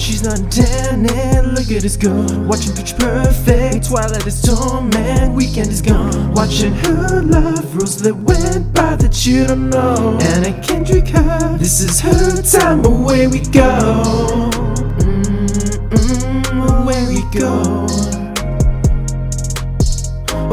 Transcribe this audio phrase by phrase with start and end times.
[0.00, 1.52] she's not tanning.
[1.54, 2.12] Look at us go.
[2.46, 5.34] Watching Pitch Perfect, Twilight is torment.
[5.34, 6.32] Weekend is gone.
[6.32, 10.18] Watching her love rules that went by that you don't know.
[10.22, 12.84] Anna Kendrick, her, this is her time.
[12.84, 14.50] Away we go.
[15.90, 17.86] Mm-mm, away we go.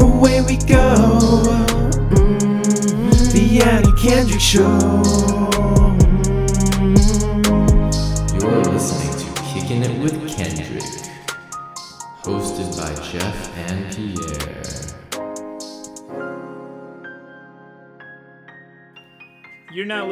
[0.04, 0.84] Away we go.
[2.12, 5.67] Mm, the Anna Kendrick Show.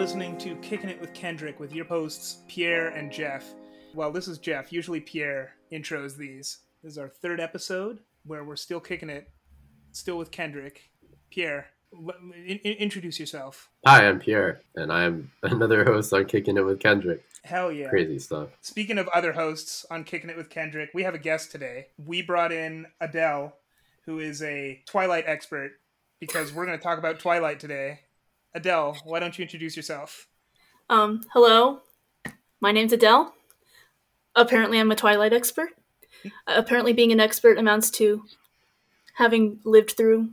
[0.06, 3.44] Listening to Kicking It with Kendrick with your hosts, Pierre and Jeff.
[3.92, 4.72] Well, this is Jeff.
[4.72, 6.58] Usually Pierre intros these.
[6.80, 9.28] This is our third episode where we're still kicking it,
[9.90, 10.92] still with Kendrick.
[11.28, 13.68] Pierre, in- introduce yourself.
[13.84, 17.24] Hi, I'm Pierre, and I'm another host on Kicking It with Kendrick.
[17.42, 17.88] Hell yeah.
[17.88, 18.50] Crazy stuff.
[18.60, 21.88] Speaking of other hosts on Kicking It with Kendrick, we have a guest today.
[21.98, 23.56] We brought in Adele,
[24.04, 25.72] who is a Twilight expert,
[26.20, 28.02] because we're going to talk about Twilight today.
[28.60, 30.28] Adele, why don't you introduce yourself?
[30.88, 31.82] Um, hello.
[32.58, 33.34] My name's Adele.
[34.34, 35.70] Apparently, I'm a Twilight expert.
[36.46, 38.24] Apparently, being an expert amounts to
[39.16, 40.30] having lived through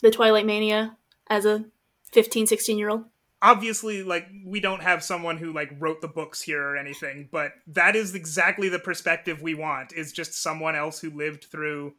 [0.00, 0.96] the Twilight Mania
[1.28, 1.66] as a
[2.12, 3.04] 15, 16 year old.
[3.42, 7.50] obviously like we don't have someone who like wrote the books here or anything but
[7.66, 11.92] that is exactly the perspective we want is just someone else who lived through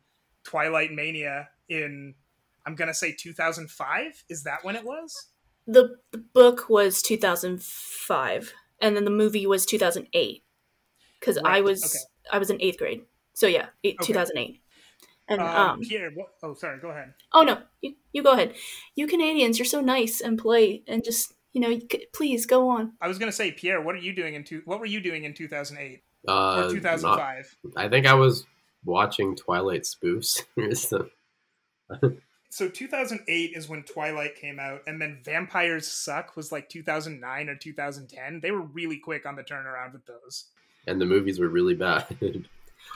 [0.44, 2.16] twilight mania in
[2.66, 5.28] i'm gonna say 2005 is that when it was
[5.68, 10.44] The, the book was 2005, and then the movie was 2008.
[11.20, 12.00] Because I was okay.
[12.32, 13.02] I was in eighth grade.
[13.34, 14.14] So yeah, eight, Okay.
[14.14, 14.62] 2008.
[15.30, 18.54] And um, um, pierre what, oh sorry go ahead oh no, you, you go ahead.
[18.96, 22.70] You Canadians, you're so nice and polite, and just you know, you c- please go
[22.70, 22.94] on.
[23.02, 25.26] i was gonna say pierre what are you doing in two what were you doing
[25.26, 28.46] in 2008 Uh, or 2005 not- I think I was
[28.86, 30.44] watching Twilight spoofs.
[32.50, 36.70] Here's the- so 2008 is when twilight came out and then vampires suck was like
[36.70, 40.46] 2009 or 2010 they were really quick on the turnaround with those
[40.88, 42.06] and the movies were really bad.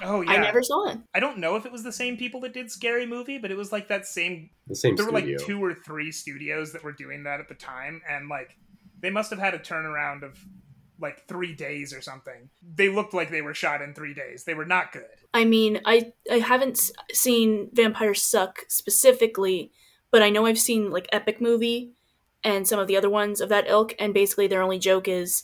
[0.03, 0.97] oh yeah I never saw it.
[1.13, 3.57] I don't know if it was the same people that did Scary Movie, but it
[3.57, 4.50] was like that same.
[4.67, 7.56] the same There were like two or three studios that were doing that at the
[7.56, 8.56] time, and like
[9.01, 10.39] they must have had a turnaround of
[11.01, 12.50] like three days or something.
[12.75, 14.44] They looked like they were shot in three days.
[14.44, 15.06] They were not good.
[15.34, 19.72] I mean, I I haven't seen Vampire Suck specifically,
[20.12, 21.94] but I know I've seen like Epic Movie
[22.44, 25.44] and some of the other ones of that ilk, and basically their only joke is,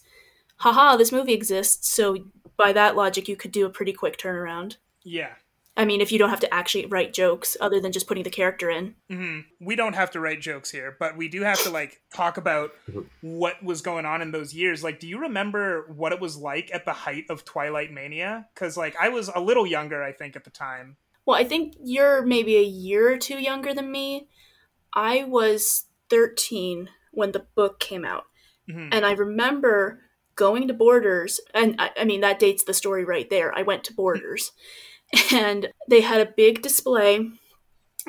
[0.58, 2.18] haha, this movie exists, so
[2.58, 4.78] by that logic, you could do a pretty quick turnaround.
[5.04, 5.34] Yeah.
[5.78, 8.30] I mean, if you don't have to actually write jokes other than just putting the
[8.32, 8.96] character in.
[9.10, 12.38] hmm We don't have to write jokes here, but we do have to like talk
[12.38, 12.72] about
[13.22, 14.84] what was going on in those years.
[14.84, 18.48] Like, do you remember what it was like at the height of Twilight Mania?
[18.54, 20.98] Because like I was a little younger, I think, at the time.
[21.26, 24.28] Well, I think you're maybe a year or two younger than me.
[24.94, 28.24] I was 13 when the book came out.
[28.70, 28.90] Mhm.
[28.92, 30.02] And I remember
[30.36, 33.54] going to Borders, and I, I mean, that dates the story right there.
[33.58, 34.52] I went to Borders,
[35.32, 37.30] and they had a big display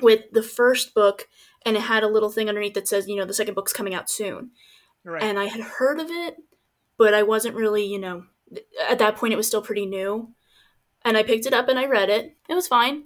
[0.00, 1.28] with the first book,
[1.64, 3.94] and it had a little thing underneath that says, you know, the second book's coming
[3.94, 4.50] out soon.
[5.04, 5.22] Right.
[5.22, 6.36] And I had heard of it,
[6.96, 8.24] but I wasn't really, you know,
[8.88, 10.34] at that point it was still pretty new.
[11.04, 12.36] And I picked it up and I read it.
[12.48, 13.04] It was fine.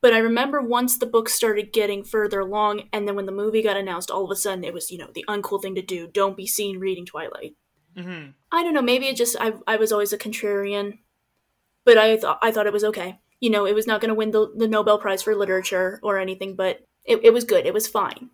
[0.00, 3.62] But I remember once the book started getting further along, and then when the movie
[3.62, 6.06] got announced, all of a sudden it was, you know, the uncool thing to do.
[6.06, 7.56] Don't be seen reading Twilight.
[7.96, 8.82] hmm I don't know.
[8.82, 10.98] Maybe it just I I was always a contrarian,
[11.84, 13.18] but I thought I thought it was okay.
[13.44, 16.18] You know, it was not going to win the the Nobel Prize for literature or
[16.18, 16.74] anything, but
[17.04, 17.66] it, it was good.
[17.66, 18.30] It was fine.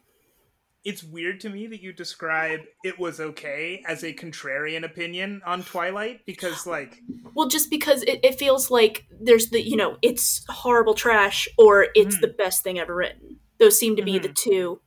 [0.91, 2.61] it's weird to me that you describe
[2.91, 6.93] it was okay as a contrarian opinion on Twilight because like
[7.35, 11.75] Well, just because it, it feels like there's the you know it's horrible trash or
[12.01, 12.21] it's Mhm.
[12.27, 13.41] the best thing ever written.
[13.59, 14.81] Those seem to be the two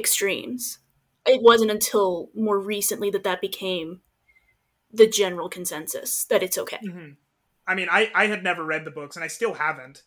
[0.00, 0.78] extremes.
[1.26, 3.88] It wasn't until more recently that that became
[5.00, 6.80] the general consensus that it's okay.
[6.86, 7.16] mhm.
[7.66, 10.02] I mean I I had never read the books and I still haven't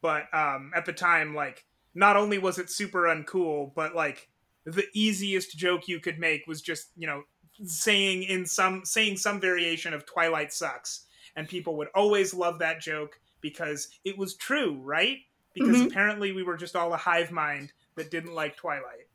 [0.00, 1.64] but um at the time like
[1.94, 4.28] not only was it super uncool but like
[4.64, 7.22] the easiest joke you could make was just you know
[7.64, 12.80] saying in some saying some variation of Twilight sucks and people would always love that
[12.80, 15.18] joke because it was true right
[15.54, 15.86] because Mhm.
[15.86, 19.08] apparently we were just all a hive mind that didn't like Twilight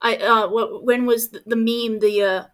[0.00, 0.48] I uh,
[0.82, 2.00] when was the, the meme?
[2.00, 2.44] The uh,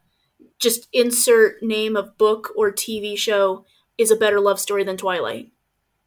[0.59, 3.65] just insert name of book or TV show
[4.01, 5.51] is a better love story than Twilight.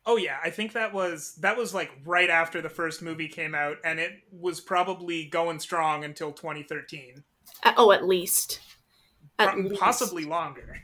[0.05, 3.55] Oh yeah, I think that was that was like right after the first movie came
[3.55, 7.23] out, and it was probably going strong until 2013,
[7.63, 8.59] Uh, oh, at least.
[9.39, 9.81] At Pro- least.
[9.81, 10.81] possibly longer.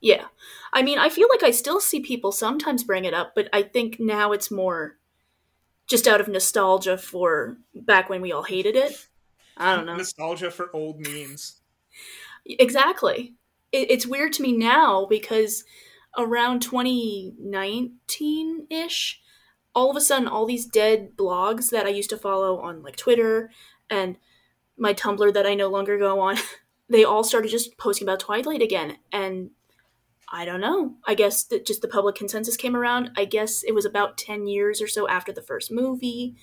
[0.00, 0.24] Yeah.
[0.72, 3.62] I mean, I feel like I still see people sometimes bring it up, but I
[3.62, 4.96] think now it's more
[5.86, 9.06] just out of nostalgia for back when we all hated it.
[9.56, 9.96] I don't know.
[9.96, 11.60] Nostalgia for old memes.
[12.46, 13.34] Exactly.
[13.70, 15.64] It, it's weird to me now because
[16.16, 19.20] around 2019 ish,
[19.74, 22.96] all of a sudden, all these dead blogs that I used to follow on like
[22.96, 23.50] Twitter
[23.88, 24.16] and
[24.76, 26.36] my Tumblr that I no longer go on,
[26.88, 28.98] they all started just posting about Twilight again.
[29.12, 29.50] And
[30.30, 30.96] I don't know.
[31.06, 33.10] I guess that just the public consensus came around.
[33.16, 36.36] I guess it was about 10 years or so after the first movie.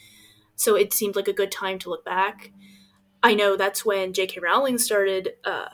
[0.56, 2.52] So it seemed like a good time to look back.
[3.24, 4.40] I know that's when J.K.
[4.42, 5.70] Rowling started uh,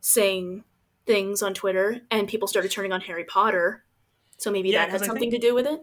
[0.00, 0.64] saying
[1.08, 3.82] things on Twitter, and people started turning on Harry Potter.
[4.36, 5.80] So maybe Yeah, that had something think- to do with it.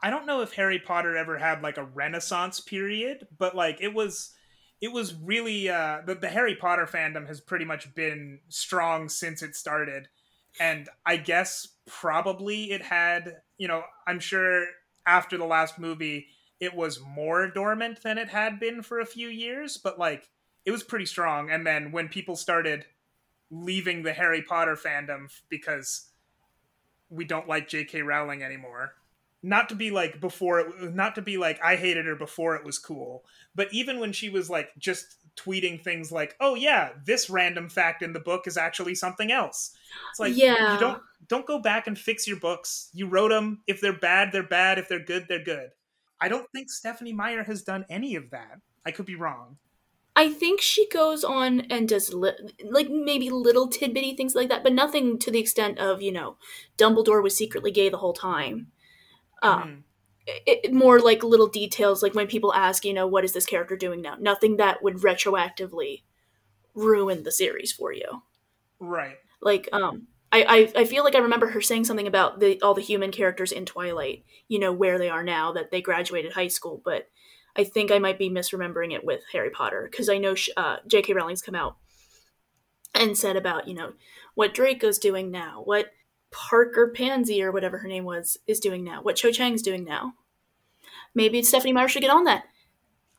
[0.00, 3.94] I don't know if Harry Potter ever had like a renaissance period, but like it
[3.94, 4.34] was
[4.80, 9.42] it was really uh the, the Harry Potter fandom has pretty much been strong since
[9.42, 10.08] it started.
[10.60, 14.66] And I guess probably it had, you know, I'm sure
[15.06, 16.28] after the last movie
[16.60, 20.28] it was more dormant than it had been for a few years, but like
[20.64, 22.84] it was pretty strong and then when people started
[23.50, 26.06] leaving the Harry Potter fandom because
[27.10, 28.02] we don't like J.K.
[28.02, 28.94] Rowling anymore.
[29.42, 32.64] Not to be like before it, not to be like I hated her before it
[32.64, 33.24] was cool,
[33.54, 38.02] but even when she was like just tweeting things like, "Oh yeah, this random fact
[38.02, 39.76] in the book is actually something else."
[40.10, 40.74] It's like Yeah.
[40.74, 42.90] you don't don't go back and fix your books.
[42.92, 43.62] You wrote them.
[43.68, 44.78] If they're bad, they're bad.
[44.78, 45.70] If they're good, they're good.
[46.20, 48.58] I don't think Stephenie Meyer has done any of that.
[48.84, 49.56] I could be wrong.
[50.18, 52.32] I think she goes on and does li-
[52.64, 56.36] like maybe little tidbitty things like that, but nothing to the extent of you know
[56.76, 58.72] Dumbledore was secretly gay the whole time.
[59.42, 59.84] Um, Mhm.
[60.26, 63.46] it, it- more like little details, like when people ask, you know, what is this
[63.46, 64.16] character doing now?
[64.20, 66.02] Nothing that would retroactively
[66.74, 68.22] ruin the series for you.
[68.80, 69.18] Right.
[69.40, 72.74] Like, um, I, I, I feel like I remember her saying something about the all
[72.74, 76.48] the human characters in Twilight, you know, where they are now that they graduated high
[76.48, 77.08] school, but
[77.58, 80.76] I think I might be misremembering it with Harry Potter because I know sh- uh,
[80.86, 81.12] J.K.
[81.12, 81.76] Rowling's come out
[82.94, 83.94] and said about you know
[84.34, 85.90] what Draco's doing now, what
[86.30, 90.14] Parker Pansy or whatever her name was is doing now, what Cho Chang's doing now.
[91.14, 92.44] Maybe Stephenie Meyer should get on that.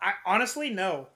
[0.01, 1.07] I honestly no.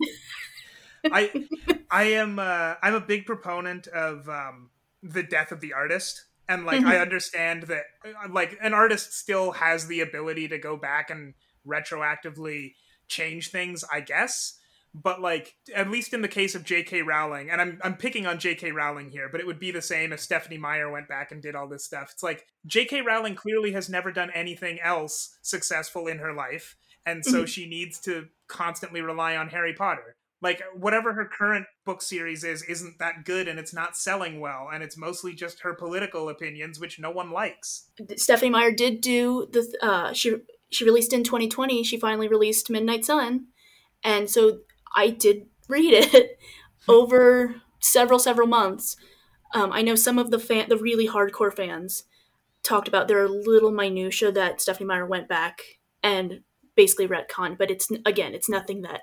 [1.04, 1.46] I
[1.90, 6.66] I am uh, I'm a big proponent of um, the death of the artist, and
[6.66, 11.10] like I understand that uh, like an artist still has the ability to go back
[11.10, 11.34] and
[11.66, 12.74] retroactively
[13.08, 14.58] change things, I guess.
[14.94, 17.02] But like at least in the case of J.K.
[17.02, 18.70] Rowling, and I'm I'm picking on J.K.
[18.70, 21.56] Rowling here, but it would be the same if Stephenie Meyer went back and did
[21.56, 22.10] all this stuff.
[22.12, 23.00] It's like J.K.
[23.00, 27.98] Rowling clearly has never done anything else successful in her life, and so she needs
[28.02, 30.16] to constantly rely on Harry Potter.
[30.40, 34.68] Like whatever her current book series is isn't that good and it's not selling well
[34.70, 37.88] and it's mostly just her political opinions which no one likes.
[38.16, 40.36] Stephenie Meyer did do the uh, she
[40.70, 41.82] she released in 2020.
[41.84, 43.46] She finally released Midnight Sun,
[44.02, 44.60] and so
[44.96, 46.38] I did read it
[46.88, 48.96] over several several months.
[49.54, 52.04] Um, I know some of the fan the really hardcore fans
[52.62, 55.62] talked about there are little minutia that Stephenie Meyer went back
[56.02, 56.40] and
[56.76, 59.02] basically retconned, but it's again it's nothing that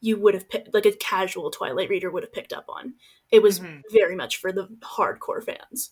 [0.00, 2.94] you would have picked like a casual Twilight reader would have picked up on.
[3.30, 3.82] It was Mhm.
[3.92, 5.90] very much for the hardcore fans.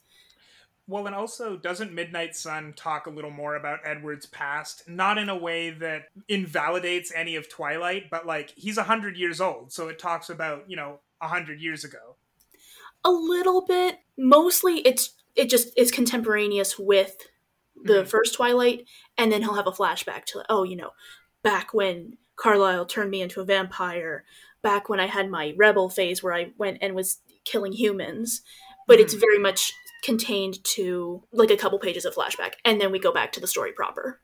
[0.90, 4.88] Well, and also, doesn't Midnight Sun talk a little more about Edward's past?
[4.88, 9.40] Not in a way that invalidates any of Twilight, but like he's a hundred years
[9.40, 12.16] old, so it talks about you know a hundred years ago.
[13.04, 17.16] a little bit mostly it's it just is contemporaneous with
[17.84, 18.08] the Mhm.
[18.08, 18.84] first twilight
[19.16, 20.90] and then he'll have a flashback to oh you know
[21.42, 24.24] back when carlisle turned me into a vampire
[24.62, 28.42] back when i had my rebel phase where i went and was killing humans
[28.86, 32.98] but it's very much contained to like a couple pages of flashback and then we
[32.98, 34.20] go back to the story proper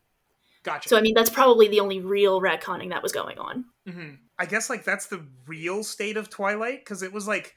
[0.62, 0.88] Gotcha.
[0.88, 4.46] so i mean that's probably the only real retconning that was going on hmm I
[4.46, 7.54] guess like that's the real state of Twilight because it was like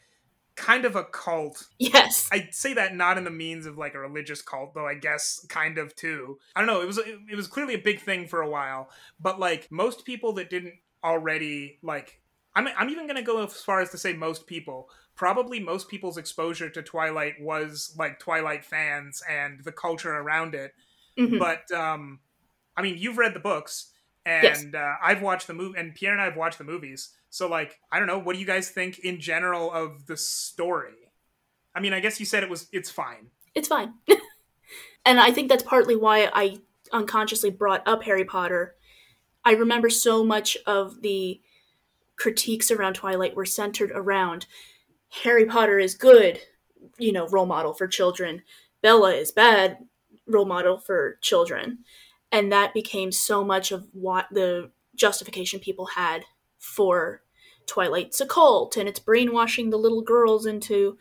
[0.55, 1.67] kind of a cult.
[1.77, 4.95] yes I say that not in the means of like a religious cult, though I
[4.95, 6.37] guess kind of too.
[6.55, 6.81] I don't know.
[6.81, 10.05] It was it, it was clearly a big thing for a while, but like most
[10.05, 12.21] people that didn't already like.
[12.55, 14.89] I'm, I'm even going to go as far as to say most people.
[15.19, 20.73] Probably most people's exposure to Twilight was like Twilight fans and the culture around it.
[21.17, 21.37] Mhm.
[21.37, 22.19] But um,
[22.77, 23.91] I mean, you've read the books,
[24.25, 24.65] and Yes.
[24.73, 27.09] uh, I've watched the movie, and Pierre and I have watched the movies.
[27.29, 28.17] So, like, I don't know.
[28.17, 31.11] What do you guys think in general of the story?
[31.75, 33.27] I mean, I guess you said it was it's fine.
[33.53, 33.95] it's fine.
[35.05, 36.59] and I think that's partly why I
[36.93, 38.75] unconsciously brought up Harry Potter,
[39.43, 41.41] I remember so much of the
[42.15, 44.45] critiques around Twilight were centered around
[45.23, 46.39] Harry Potter is good,
[46.97, 48.43] you know, role model for children.
[48.81, 49.77] Bella is bad,
[50.27, 51.79] role model for children.
[52.31, 56.25] And that became so much of what the justification people had
[56.59, 57.23] for
[57.65, 60.97] Twilight's a cult and it's brainwashing the little girls into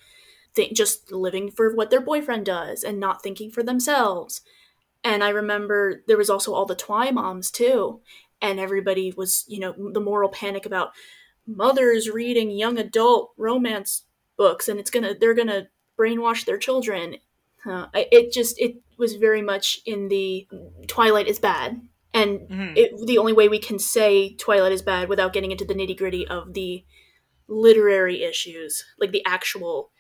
[0.55, 4.43] th- just living for what their boyfriend does and not thinking for themselves.
[5.03, 8.01] And I remember there was also all the Twi moms too.
[8.41, 10.91] And everybody was, you know, the moral panic about
[11.49, 14.05] mothers reading young adult romance
[14.37, 15.67] books and it's gonna, they're gonna
[15.99, 17.17] brainwash their children.
[17.67, 20.47] Uh, it just, it was very much in the
[20.87, 21.81] Twilight is bad.
[22.15, 22.77] And Mhm.
[22.77, 25.97] it, the only way we can say Twilight is bad without getting into the nitty
[25.97, 26.85] gritty of the
[27.49, 29.91] literary issues, like the actual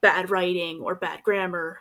[0.00, 1.80] bad writing or bad grammar,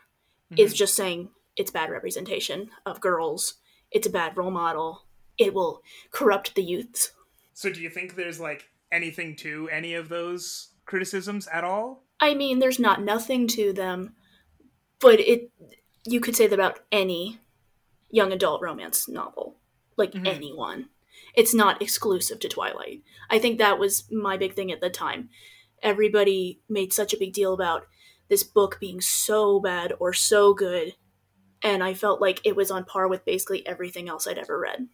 [0.57, 0.77] is Mhm.
[0.77, 3.55] just saying it's bad representation of girls.
[3.91, 5.05] It's a bad role model.
[5.37, 7.11] It will corrupt the youths.
[7.53, 12.03] So, do you think there's like anything to any of those criticisms at all?
[12.19, 14.15] I mean, there's not nothing to them,
[14.99, 15.51] but it
[16.03, 17.39] you could say that about any
[18.09, 19.55] young adult romance novel,
[19.97, 20.27] like Mhm.
[20.27, 20.89] anyone.
[21.35, 23.03] It's not exclusive to Twilight.
[23.29, 25.29] I think that was my big thing at the time.
[25.83, 27.87] Everybody made such a big deal about
[28.29, 30.95] this book being so bad or so good,
[31.61, 34.89] and I felt like it was on par with basically everything else I'd ever read,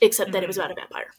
[0.00, 0.60] except that it was Mhm.
[0.64, 1.12] about a vampire.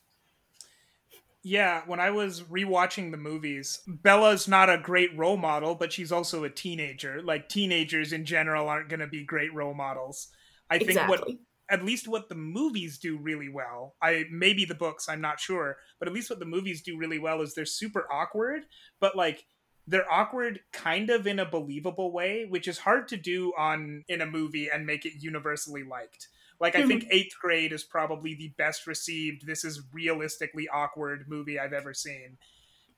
[1.44, 6.12] Yeah, when I was rewatching the movies, Bella's not a great role model, but she's
[6.12, 7.22] also a teenager.
[7.24, 10.28] Like teenagers in general aren't going to be great role models.
[10.70, 11.28] I think what
[11.70, 13.96] at least what the movies do really well.
[14.02, 17.18] I maybe the books, I'm not sure, but at least what the movies do really
[17.18, 18.64] well is they're super awkward,
[19.00, 19.46] but like
[19.88, 24.22] they're awkward kind of in a believable way, which is hard to do on in
[24.22, 26.28] a movie and make it universally liked.
[26.62, 31.60] Like I think 8th grade is probably the best received this is realistically awkward movie
[31.60, 32.38] I've ever seen.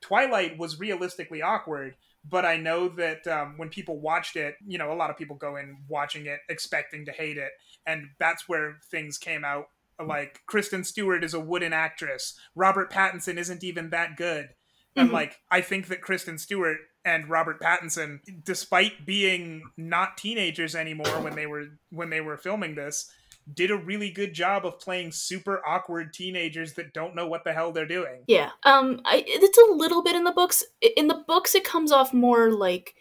[0.00, 1.96] Twilight was realistically awkward,
[2.28, 5.36] but I know that um, when people watched it, you know, a lot of people
[5.36, 7.52] go in watching it expecting to hate it,
[7.86, 9.66] and that's where things came out
[10.04, 14.50] like Kristen Stewart is a wooden actress, Robert Pattinson isn't even that good.
[14.96, 15.12] And Mhm.
[15.12, 21.34] like I think that Kristen Stewart and Robert Pattinson, despite being not teenagers anymore when
[21.34, 23.10] they were when they were filming this,
[23.52, 27.52] did a really good job of playing super awkward teenagers that don't know what the
[27.52, 28.22] hell they're doing.
[28.26, 28.50] Yeah.
[28.62, 30.64] Um I it's a little bit in the books.
[30.96, 32.94] In the books it comes off more like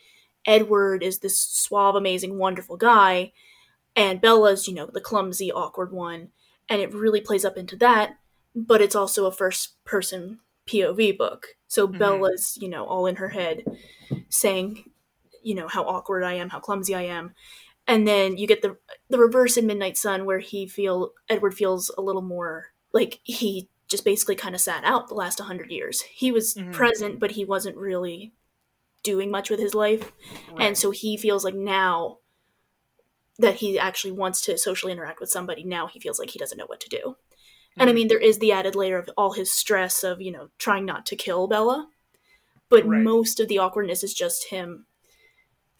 [0.46, 3.32] Edward is this suave, amazing, wonderful guy
[3.96, 6.30] and Bella's, you know, the clumsy, awkward one,
[6.68, 8.18] and it really plays up into that,
[8.56, 11.50] but it's also a first person POV book.
[11.68, 12.00] So Mhm.
[12.00, 13.64] Bella's, you know, all in her head
[14.30, 14.92] saying,
[15.44, 17.34] you know, how awkward I am, how clumsy I am.
[17.88, 18.78] And then you get the
[19.10, 23.70] the reverse in Midnight Sun where he feel Edward feels a little more like he
[23.88, 26.02] just basically kind of sat out the last 100 years.
[26.02, 26.72] He was Mhm.
[26.72, 28.34] present but he wasn't really
[29.04, 30.14] doing much with his life.
[30.52, 30.68] Right.
[30.68, 32.20] And so he feels like now
[33.40, 36.58] that he actually wants to socially interact with somebody, now he feels like he doesn't
[36.58, 37.18] know what to do.
[37.80, 37.96] And I Mhm.
[37.96, 41.06] mean, there is the added layer of all his stress of, you know, trying not
[41.08, 41.90] to kill Bella.
[42.70, 43.04] But Right.
[43.04, 44.88] most of the awkwardness is just him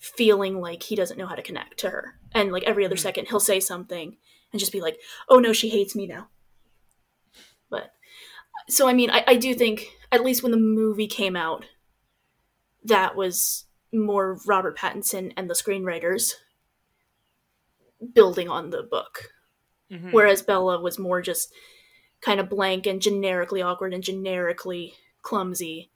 [0.04, 2.20] feeling like he doesn't know how to connect to her.
[2.34, 3.00] And like every other Mhm.
[3.00, 4.18] second, he'll say something
[4.52, 6.28] and just be like, oh no, she hates me now.
[7.70, 7.94] But
[8.70, 11.66] so, I mean, I, I do think, at least when the movie came out,
[12.84, 16.34] that was more Robert Pattinson and the screenwriters
[18.14, 19.32] building on the book.
[19.90, 20.12] Mhm.
[20.12, 21.54] Whereas Bella was more just
[22.20, 25.92] kind of blank and generically awkward and generically clumsy.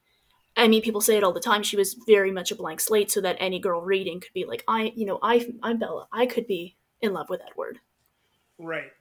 [0.58, 1.64] I mean, people say it all the time.
[1.64, 4.64] She was very much a blank slate, so that any girl reading could be like,
[4.68, 6.08] "I, you know, I, I'm Bella.
[6.12, 7.80] I could be in love with Edward."
[8.58, 8.92] Right.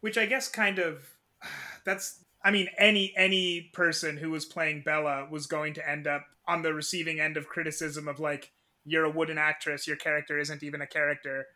[0.00, 1.08] Which I guess kind of
[1.84, 6.26] that's I mean any any person who was playing Bella was going to end up
[6.46, 8.52] on the receiving end of criticism of like
[8.84, 11.46] you're a wooden actress, your character isn't even a character.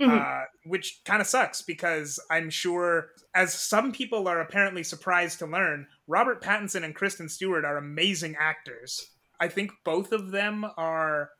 [0.00, 0.20] Mhm.
[0.20, 5.46] Uh, which kind of sucks because I'm sure, as some people are apparently surprised to
[5.46, 9.12] learn, Robert Pattinson and Kristen Stewart are amazing actors.
[9.38, 11.30] I think both of them are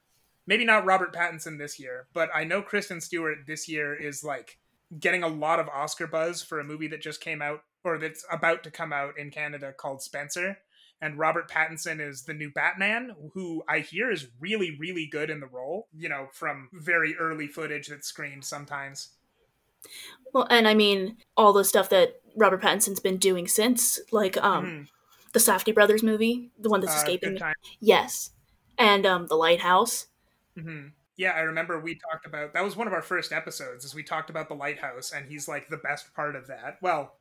[0.47, 4.59] maybe not Robert Pattinson this year, but I know Kristen Stewart this year is like
[5.01, 8.25] getting a lot of Oscar buzz for a movie that just came out or that's
[8.31, 10.59] about to come out in Canada called Spencer.
[11.01, 15.41] And Robert Pattinson is the new Batman, who I hear is really, really good in
[15.41, 19.11] the role, you know, from very early footage that's screened sometimes.
[20.33, 24.65] Well, and I mean, all the stuff that Robert Pattinson's been doing since, like um,
[24.67, 24.89] Mhm.
[25.33, 27.39] the Safdie brothers movie, the one that's Uh, escaping.
[27.81, 28.31] Yes,
[28.79, 30.07] and um, the Lighthouse.
[30.57, 30.89] Mm-hmm.
[31.17, 34.03] Yeah, I remember we talked about that was one of our first episodes as we
[34.03, 36.79] talked about the lighthouse and he's like the best part of that.
[36.83, 37.19] Well,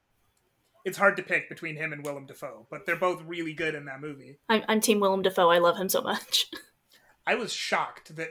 [0.86, 3.86] it's hard to pick between him and Willem Dafoe, but they're both really good in
[3.86, 4.38] that movie.
[4.50, 5.50] I'm, I'm Team Willem Dafoe.
[5.50, 6.52] I love him so much.
[7.28, 8.30] I was shocked that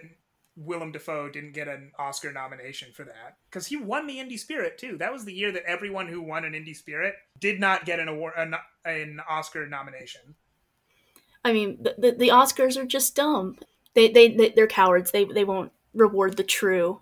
[0.56, 4.76] Willem Dafoe didn't get an Oscar nomination for that because he won the Indie Spirit
[4.76, 4.98] too.
[4.98, 8.08] That was the year that everyone who won an Indie Spirit did not get an
[8.08, 8.54] award, an,
[8.84, 10.34] an Oscar nomination.
[11.44, 13.56] I mean, the, the, the Oscars are just dumb.
[13.94, 15.10] They, they they they're cowards.
[15.10, 17.00] They they won't reward the true,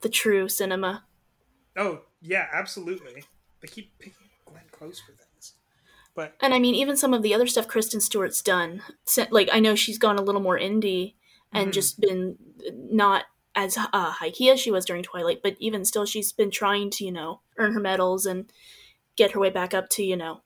[0.00, 1.04] the true cinema.
[1.76, 3.24] Oh yeah, absolutely.
[3.60, 4.29] They keep picking
[4.80, 5.52] Close for things,
[6.14, 8.82] but And I mean, even some of the other stuff Kristen Stewart's done,
[9.30, 11.14] like I know she's gone a little more indie
[11.52, 11.74] and Mhm.
[11.74, 12.38] just been
[12.72, 16.50] not as uh, high key as she was during Twilight, but even still, she's been
[16.50, 18.50] trying to you know earn her medals and
[19.16, 20.40] get her way back up to you know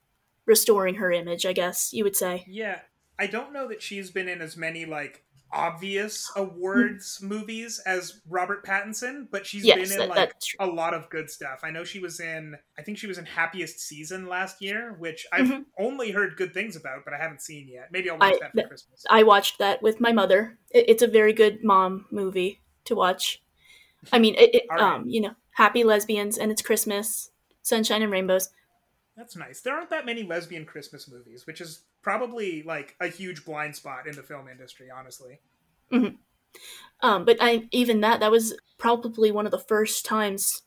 [0.47, 1.47] restoring her image.
[1.47, 2.45] I guess you would say.
[2.49, 2.81] yeah,
[3.19, 5.25] I don't know that she's been in as many like
[5.55, 10.93] obvious awards movies as Robert Pattinson, but she's Yes, been that, in like a lot
[10.93, 11.61] of good stuff.
[11.63, 15.27] I know she was in I think she was in Happiest Season last year, which
[15.33, 15.65] I've Mhm.
[15.79, 17.91] only heard good things about, but I haven't seen yet.
[17.93, 19.05] Maybe I'll watch I- that for that- Christmas.
[19.09, 20.59] I watched that with my mother.
[20.71, 23.41] It, it's a very good mom movie to watch.
[24.13, 24.95] I mean, it, it All right.
[24.97, 27.31] um, you know, happy lesbians and it's Christmas,
[27.63, 28.51] sunshine and rainbows.
[29.17, 29.61] That's nice.
[29.61, 34.07] There aren't that many lesbian Christmas movies, which is probably like a huge blind spot
[34.07, 35.41] in the film industry, honestly.
[37.03, 40.63] Um, but I even that that was probably one of the first times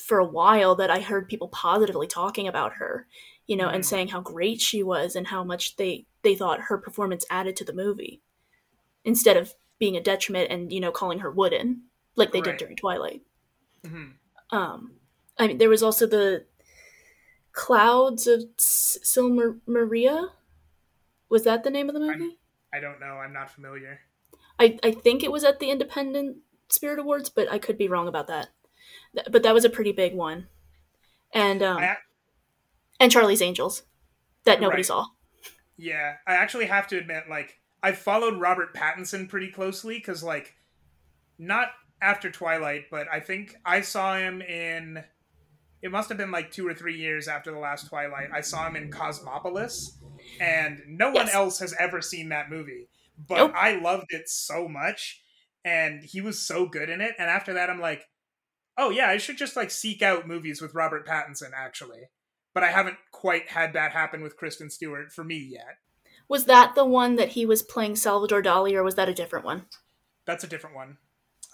[0.00, 3.06] for a while that I heard people positively talking about her,
[3.46, 3.88] you know, and Mhm.
[3.88, 7.64] saying how great she was and how much they they thought her performance added to
[7.64, 8.22] the movie,
[9.04, 11.84] instead of being a detriment and you know calling her wooden
[12.16, 12.44] like they Right.
[12.46, 13.22] did during Twilight.
[13.84, 14.10] hmm
[14.50, 14.92] Um,
[15.38, 16.44] I mean, there was also the
[17.52, 20.28] Clouds of Sils Maria.
[21.28, 22.38] Was that the name of the movie?
[22.72, 23.06] I don't know.
[23.16, 24.00] I'm not familiar.
[24.58, 28.06] I, I think it was at the Independent Spirit Awards, but I could be wrong
[28.08, 28.48] about that.
[29.14, 30.48] Th- But that was a pretty big one,
[31.32, 31.96] and um, I,
[33.00, 33.82] and Charlie's Angels,
[34.44, 34.86] that nobody Right.
[34.86, 35.06] saw.
[35.76, 40.54] yeah, I actually have to admit, like, I followed Robert Pattinson pretty closely because, like,
[41.38, 41.68] not
[42.02, 45.02] after Twilight, but I think I saw him in.
[45.82, 48.28] It must have been like two or three years after the last Twilight.
[48.34, 49.98] I saw him in Cosmopolis,
[50.40, 52.88] and no one else has ever seen that movie.
[53.28, 53.52] But Nope.
[53.54, 55.22] I loved it so much,
[55.64, 57.12] and he was so good in it.
[57.18, 58.04] And after that, I'm like,
[58.76, 62.08] oh yeah, I should just like seek out movies with Robert Pattinson actually.
[62.52, 65.78] But I haven't quite had that happen with Kristen Stewart for me yet.
[66.28, 69.44] Was that the one that he was playing Salvador Dali, or was that a different
[69.44, 69.66] one?
[70.26, 70.98] That's a different one.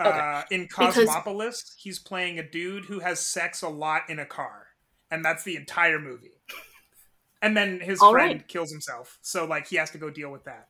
[0.00, 0.10] Okay.
[0.10, 4.26] Uh, in Because- Cosmopolis, he's playing a dude who has sex a lot in a
[4.26, 4.66] car,
[5.10, 6.32] and that's the entire movie.
[7.42, 8.48] And then his All friend right.
[8.48, 10.68] kills himself, so like he has to go deal with that.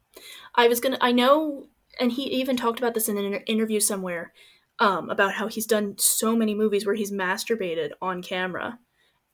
[0.55, 0.99] I was gonna.
[1.01, 1.69] I know,
[2.01, 4.33] and he even talked about this in an inter- interview somewhere
[4.81, 8.79] um, about how he's done so many movies where he's masturbated on camera,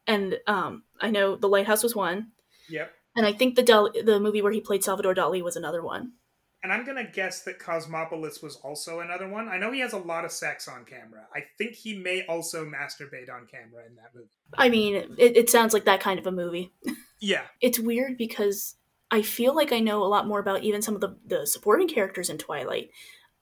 [0.06, 2.32] and um, I know The Lighthouse was one,
[2.68, 2.92] Yep.
[3.16, 6.12] and I think the Dali, the movie where he played Salvador Dali was another one.
[6.62, 9.48] And I'm gonna guess that Cosmopolis was also another one.
[9.48, 11.26] I know he has a lot of sex on camera.
[11.34, 14.28] I think he may also masturbate on camera in that movie.
[14.56, 16.72] I mean, it, it sounds like that kind of a movie.
[17.20, 17.42] Yeah.
[17.60, 18.76] It's weird because
[19.10, 21.86] I feel like I know a lot more about even some of the, the supporting
[21.86, 22.90] characters in Twilight.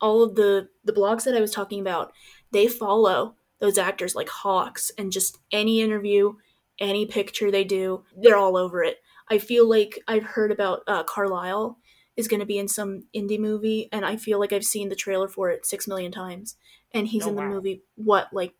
[0.01, 2.13] All of the the blogs that I was talking about,
[2.53, 6.35] they follow those actors like hawks, and just any interview,
[6.79, 8.97] any picture they do, they're all over it.
[9.31, 11.79] I feel like I've heard about uh, Carlisle
[12.17, 14.97] is going to be in some indie movie, and I feel like I've seen the
[14.97, 16.57] trailer for it six million times,
[16.93, 17.49] and he's Oh, in the wow.
[17.49, 17.83] movie.
[17.97, 18.55] What like?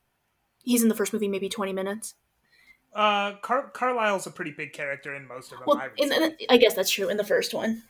[0.65, 2.15] He's in the first movie, maybe twenty minutes.
[2.95, 5.65] Uh, Car- Carlisle's a pretty big character in most of them.
[5.67, 7.85] Well, I, in, in- I guess that's true in the first one.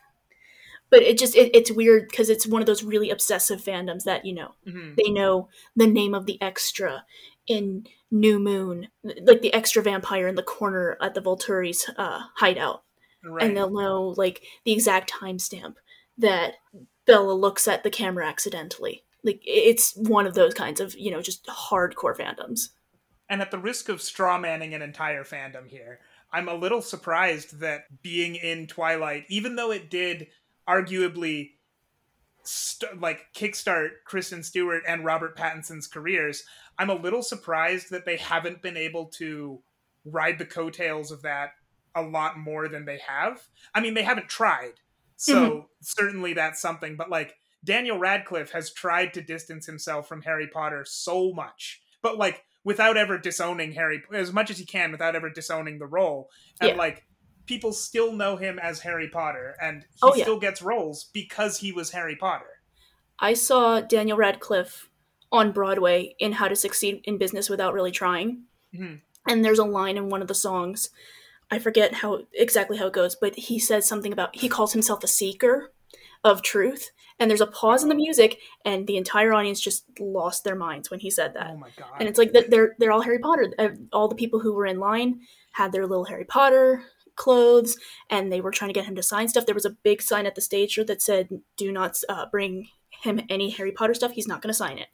[0.91, 4.25] But it just it, it's weird because it's one of those really obsessive fandoms that
[4.25, 4.97] you know Mhm.
[4.97, 7.05] they know the name of the extra
[7.47, 12.83] in New Moon, like the extra vampire in the corner at the Volturi's uh, hideout,
[13.23, 13.47] Right.
[13.47, 15.75] and they'll know like the exact timestamp
[16.19, 16.55] that
[17.07, 19.05] Bella looks at the camera accidentally.
[19.23, 22.71] Like it's one of those kinds of you know just hardcore fandoms.
[23.29, 26.01] And at the risk of strawmanning an entire fandom here,
[26.33, 30.29] I'm a little surprised that being in Twilight, even though it did
[30.69, 31.51] arguably
[32.43, 36.45] st- like kickstart Kristen Stewart and Robert Pattinson's careers,
[36.79, 39.61] I'm a little surprised that they haven't been able to
[40.05, 41.51] ride the coattails of that
[41.95, 43.43] a lot more than they have.
[43.75, 44.75] I mean, they haven't tried.
[45.17, 50.47] So certainly that's something, but like Daniel Radcliffe has tried to distance himself from Harry
[50.47, 55.15] Potter so much, but like without ever disowning Harry as much as he can without
[55.15, 56.31] ever disowning the role.
[56.61, 56.77] And Yeah.
[56.77, 57.05] like
[57.47, 60.25] people still know him as Harry Potter and he Oh, yeah.
[60.25, 62.63] still gets roles because he was Harry Potter.
[63.19, 64.89] I saw Daniel Radcliffe
[65.31, 68.45] on Broadway in How to Succeed in Business Without Really Trying.
[68.75, 69.03] Mhm.
[69.29, 70.89] And there's a line in one of the songs.
[71.51, 75.03] I forget how exactly how it goes, but he says something about he calls himself
[75.03, 75.73] a seeker
[76.25, 76.91] of truth.
[77.19, 80.91] And there's a pause in the music, and the entire audience just lost their minds
[80.91, 81.51] when he said that.
[81.51, 81.91] Oh my god.
[81.99, 83.53] and it's like they're they're all Harry Potter.
[83.59, 85.21] Uh, All the people who were in line
[85.53, 86.83] had their little Harry Potter
[87.17, 87.77] clothes,
[88.09, 89.45] and they were trying to get him to sign stuff.
[89.45, 92.69] There was a big sign at the stage that said, "Do not uh, bring
[93.03, 94.13] him any Harry Potter stuff.
[94.13, 94.89] He's not going to sign it.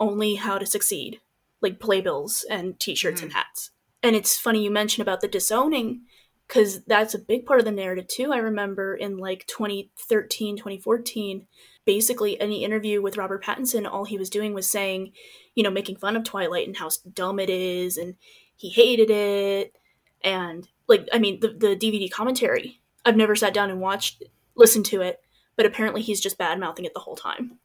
[0.00, 1.20] Only How to Succeed,
[1.60, 3.70] like playbills and T-shirts and hats."
[4.06, 6.02] And it's funny you mention about the disowning
[6.46, 8.32] because that's a big part of the narrative too.
[8.32, 11.44] I remember in like 2013, 2014,
[11.84, 15.10] basically any interview with Robert Pattinson, all he was doing was saying,
[15.56, 18.14] you know, making fun of Twilight and how dumb it is, and
[18.54, 19.74] he hated it,
[20.22, 22.80] and like, I mean, the the DVD commentary.
[23.04, 24.22] I've never sat down and watched,
[24.54, 25.20] listened to it,
[25.56, 27.58] but apparently he's just bad mouthing it the whole time,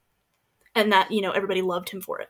[0.74, 2.30] and that you know everybody loved him for it.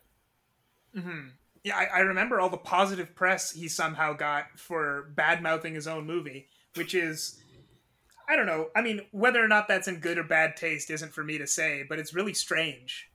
[0.93, 1.29] hmm
[1.63, 5.87] Yeah, I, I remember all the positive press he somehow got for bad mouthing his
[5.87, 7.39] own movie, which is,
[8.27, 8.69] I don't know.
[8.75, 11.45] I mean, whether or not that's in good or bad taste isn't for me to
[11.45, 13.11] say, but it's really strange.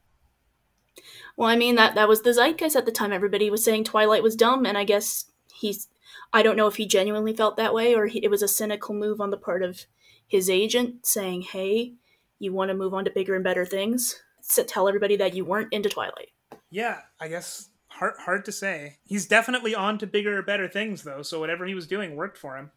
[1.37, 3.13] Well, I mean that that was the zeitgeist at the time.
[3.13, 5.89] Everybody was saying Twilight was dumb, and I guess he's.
[6.33, 8.95] I don't know if he genuinely felt that way or he, it was a cynical
[8.95, 9.85] move on the part of
[10.27, 11.95] his agent saying, "Hey,
[12.39, 14.23] you want to move on to bigger and better things?
[14.41, 16.31] So tell everybody that you weren't into Twilight."
[16.71, 18.99] Yeah, I guess hard hard to say.
[19.05, 22.57] He's definitely on to bigger better things though, so whatever he was doing worked for
[22.57, 22.71] him.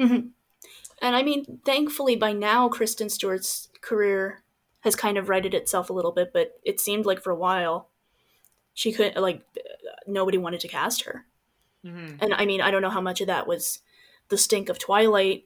[0.00, 0.28] hmm
[1.02, 4.42] And I mean, thankfully by now Kristen Stewart's career
[4.80, 7.88] has kind of righted itself a little bit, but it seemed like for a while
[8.74, 9.42] she couldn't like
[10.06, 11.26] nobody wanted to cast her.
[11.82, 13.80] hmm and I mean, I don't know how much of that was
[14.28, 15.44] the stink of Twilight.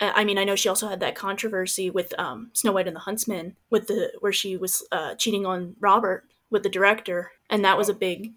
[0.00, 2.96] Uh, I mean, I know she also had that controversy with um, Snow White and
[2.96, 7.64] the Huntsman, with the where she was uh, cheating on Robert with the director, and
[7.64, 8.32] that was a big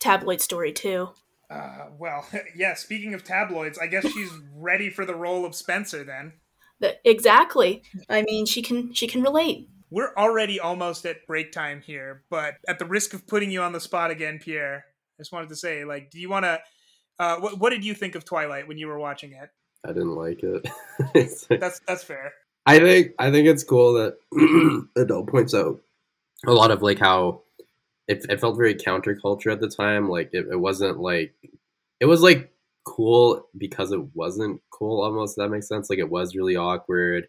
[0.00, 1.10] tabloid story too.
[1.50, 2.74] Uh, well, yeah.
[2.74, 6.04] Speaking of tabloids, I guess she's ready for the role of Spencer.
[6.04, 6.34] Then
[6.80, 7.82] That exactly.
[8.08, 9.68] I mean, she can she can relate.
[9.90, 13.72] we're already almost at break time here, but at the risk of putting you on
[13.72, 14.84] the spot again, Pierre,
[15.18, 16.60] I just wanted to say, like, do you want to?
[17.18, 19.48] Uh, what, what did you think of Twilight when you were watching it?
[19.84, 20.68] I didn't like it.
[21.48, 22.32] That's that's fair.
[22.66, 24.18] I think I think it's cool that
[24.96, 25.80] Adele points out
[26.46, 27.42] a lot of like how
[28.08, 30.08] it, it felt very counterculture at the time.
[30.08, 31.34] Like it, it wasn't like
[32.00, 32.52] it was like
[32.84, 35.36] cool because it wasn't cool almost.
[35.36, 35.90] That makes sense.
[35.90, 37.28] Like it was really awkward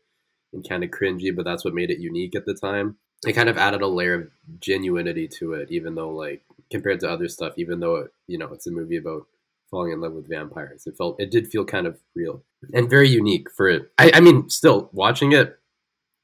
[0.54, 2.98] and kind of cringy, but that's what made it unique at the time.
[3.28, 7.10] It kind of added a layer of genuinity to it, even though like compared to
[7.10, 9.28] other stuff, even though it, you know it's a movie about
[9.70, 10.88] falling in love with vampires.
[10.88, 12.42] It felt it did feel kind of real
[12.74, 13.92] and very unique for it.
[13.98, 15.60] I, I mean, still watching it,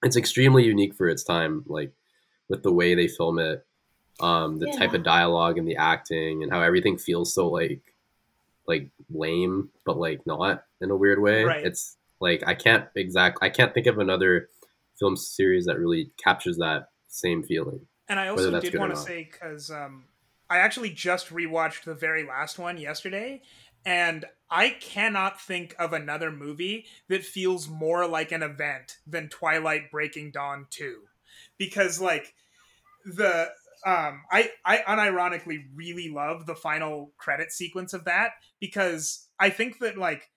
[0.03, 1.65] it's extremely unique for its time.
[1.67, 1.91] Like
[2.47, 3.65] with the way they film it,
[4.19, 7.81] um, the type of dialogue and the acting, and how everything feels so like
[8.67, 11.43] like lame, but like not in a weird way.
[11.43, 11.65] Right.
[11.65, 13.39] It's like I can't exact.
[13.41, 14.49] I can't think of another
[14.97, 17.81] film series that really captures that same feeling.
[18.07, 20.05] And I also did want to say because um,
[20.49, 23.41] I actually just rewatched the very last one yesterday,
[23.85, 29.91] and I cannot think of another movie that feels more like an event than Twilight
[29.91, 31.01] Breaking Dawn Two,
[31.57, 32.35] because like
[33.05, 33.49] the
[33.85, 39.79] um, I I unironically really love the final credit sequence of that because I think
[39.79, 40.29] that like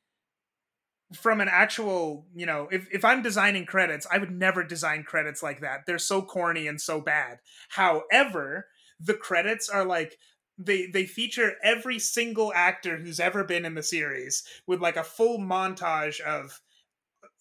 [1.15, 5.43] from an actual you know if, if i'm designing credits i would never design credits
[5.43, 5.81] like that.
[5.87, 7.39] They're so corny and so bad.
[7.71, 8.67] However
[9.01, 10.19] the credits are like
[10.59, 15.05] they they feature every single actor who's ever been in the series with like a
[15.05, 16.61] full montage of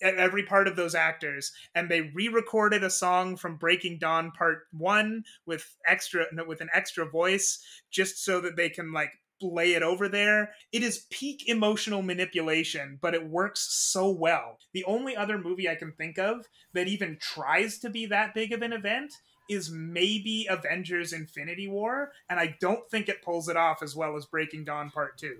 [0.02, 5.24] every part of those actors and they re-recorded a song from breaking dawn part one
[5.46, 10.10] with extra with an extra voice just so that they can like lay it over
[10.10, 10.52] there.
[10.72, 14.58] It is peak emotional manipulation but it works so well.
[14.74, 18.52] The only other movie i can think of that even tries to be that big
[18.52, 19.14] of an event
[19.50, 24.18] is maybe avengers infinity war and i don't think it pulls it off as well
[24.18, 25.38] as breaking dawn part 2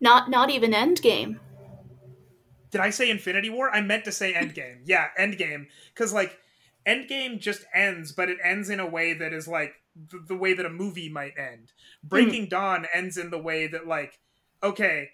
[0.00, 1.40] Not not even Endgame.
[2.70, 3.70] Did I say Infinity War?
[3.70, 4.80] I meant to say Endgame.
[4.84, 5.66] Yeah, Endgame.
[5.94, 6.38] Because, like,
[6.86, 9.74] Endgame just ends, but it ends in a way that is, like,
[10.10, 11.72] the, the way that a movie might end.
[12.02, 14.18] Breaking Dawn ends in the way that, like,
[14.62, 15.10] okay,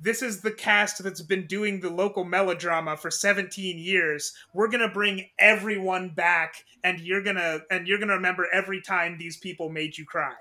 [0.00, 4.32] this is the cast that's been doing the local melodrama for 17 years.
[4.54, 8.46] We're going to bring everyone back, and you're going to and you're going to remember
[8.52, 10.34] every time these people made you cry.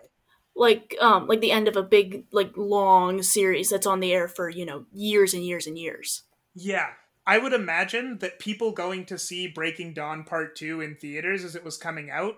[0.56, 4.28] Like um like the end of a big like long series that's on the air
[4.28, 6.24] for, you know, years and years and years.
[6.58, 6.94] Yeah.
[7.26, 11.56] I would imagine that people going to see Breaking Dawn Part 2 in theaters as
[11.56, 12.36] it was coming out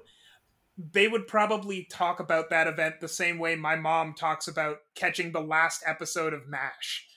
[0.93, 5.32] they would probably talk about that event the same way my mom talks about catching
[5.32, 7.08] the last episode of MASH.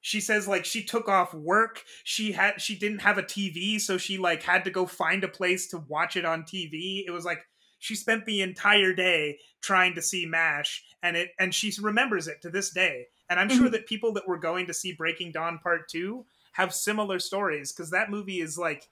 [0.00, 3.98] She says like she took off work, she had she didn't have a TV, so
[3.98, 7.04] she like had to go find a place to watch it on TV.
[7.06, 7.40] It was like
[7.78, 12.42] she spent the entire day trying to see MASH and it and she remembers it
[12.42, 13.06] to this day.
[13.28, 13.72] And I'm sure Mhm.
[13.72, 16.24] that people that were going to see Breaking Dawn Part 2
[16.56, 18.88] have similar stories cuz that movie is like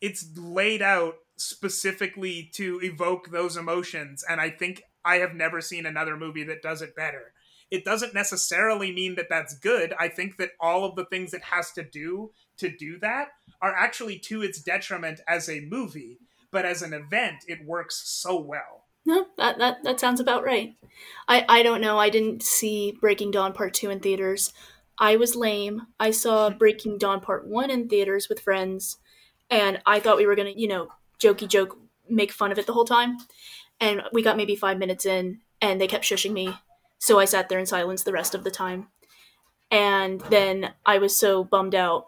[0.00, 5.86] it's laid out specifically to evoke those emotions and i think i have never seen
[5.86, 7.32] another movie that does it better
[7.70, 11.42] it doesn't necessarily mean that that's good i think that all of the things it
[11.44, 13.28] has to do to do that
[13.60, 16.18] are actually to its detriment as a movie
[16.50, 20.74] but as an event it works so well No, that, that that sounds about right.
[21.28, 21.96] I I don't know.
[21.98, 24.52] I didn't see Breaking Dawn Part Two in theaters.
[24.98, 25.82] I was lame.
[26.00, 28.98] I saw Breaking Dawn Part One in theaters with friends,
[29.50, 31.78] and I thought we were gonna, you know, jokey joke,
[32.08, 33.18] make fun of it the whole time.
[33.80, 36.54] And we got maybe five minutes in, and they kept shushing me,
[36.98, 38.88] so I sat there in silence the rest of the time.
[39.70, 42.06] And then I was so bummed out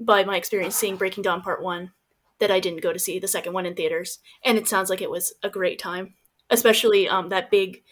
[0.00, 1.92] by my experience seeing Breaking Dawn Part One
[2.38, 4.20] that I didn't go to see the second one in theaters.
[4.44, 6.14] And it sounds like it was a great time
[6.50, 7.82] especially um, that big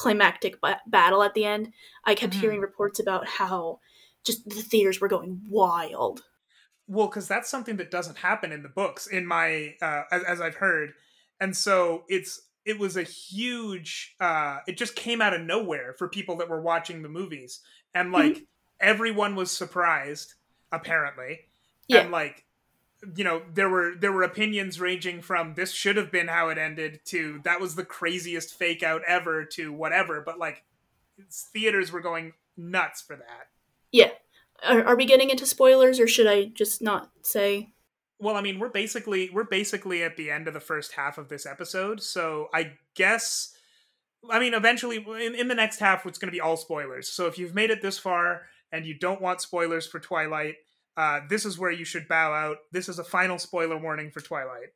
[0.00, 1.72] climactic ba- battle at the end.
[2.06, 2.40] I kept Mhm.
[2.40, 3.80] hearing reports about how
[4.24, 6.22] just the theaters were going wild.
[6.92, 10.40] well because that's something that doesn't happen in the books in my uh, as, as
[10.40, 10.90] i've heard
[11.40, 12.32] and so it's
[12.64, 16.60] it was a huge uh it just came out of nowhere for people that were
[16.60, 17.60] watching the movies
[17.94, 18.38] and like
[18.80, 20.34] everyone was surprised
[20.72, 21.38] apparently
[21.86, 22.00] Yeah.
[22.00, 22.44] and like
[23.16, 26.58] you know there were there were opinions ranging from this should have been how it
[26.58, 30.64] ended to that was the craziest fake out ever to whatever but like
[31.30, 33.48] theaters were going nuts for that
[33.92, 34.10] Yeah.
[34.62, 37.72] Are, are we getting into spoilers or should I just not say?
[38.18, 41.28] Well, I mean, we're basically we're basically at the end of the first half of
[41.28, 43.54] this episode, so I guess
[44.30, 47.08] I mean, eventually in, in the next half it's going to be all spoilers.
[47.08, 50.56] So if you've made it this far and you don't want spoilers for Twilight,
[51.00, 52.58] uh, this is where you should bow out.
[52.72, 54.74] This is a final spoiler warning for Twilight.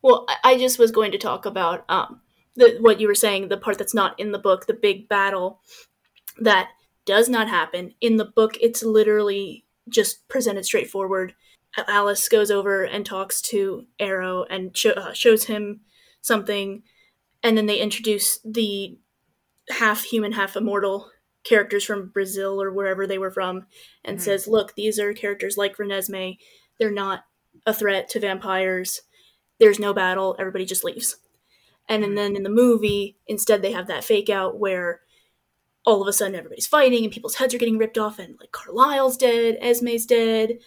[0.00, 2.20] Well, I- just was going to talk about um,
[2.54, 5.60] the, what you were saying, the part that's not in the book, the big battle
[6.38, 6.68] that
[7.06, 7.92] does not happen.
[8.00, 11.34] In the book, it's literally just presented straightforward.
[11.88, 15.80] Alice goes over and talks to Aro and sho- uh, shows him
[16.20, 16.84] something,
[17.42, 18.96] and then they introduce the
[19.70, 21.10] half human, half immortal
[21.44, 23.66] characters from Brazil or wherever they were from,
[24.04, 24.22] and Mhm.
[24.22, 26.38] says, "Look, these are characters like Renesmee.
[26.78, 27.24] They're not
[27.66, 29.02] a threat to vampires.
[29.58, 30.36] There's no battle.
[30.38, 31.16] Everybody just leaves."
[31.88, 32.14] And, Mhm.
[32.16, 35.02] then in the movie, instead they have that fake out where
[35.84, 38.52] all of a sudden everybody's fighting and people's heads are getting ripped off, and like
[38.52, 40.58] Carlisle's dead, Esme's dead.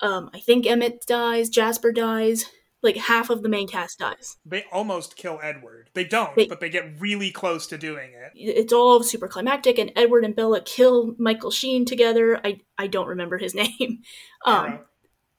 [0.00, 2.46] Um, I think Emmett dies, Jasper dies.
[2.84, 4.36] Like half of the main cast dies.
[4.46, 5.90] They almost kill Edward.
[5.94, 8.30] They don't, They- but they get really close to doing it.
[8.36, 13.06] it's all super climactic and edward and bella kill michael sheen together i i don't
[13.08, 14.02] remember his name
[14.44, 14.80] um Aro.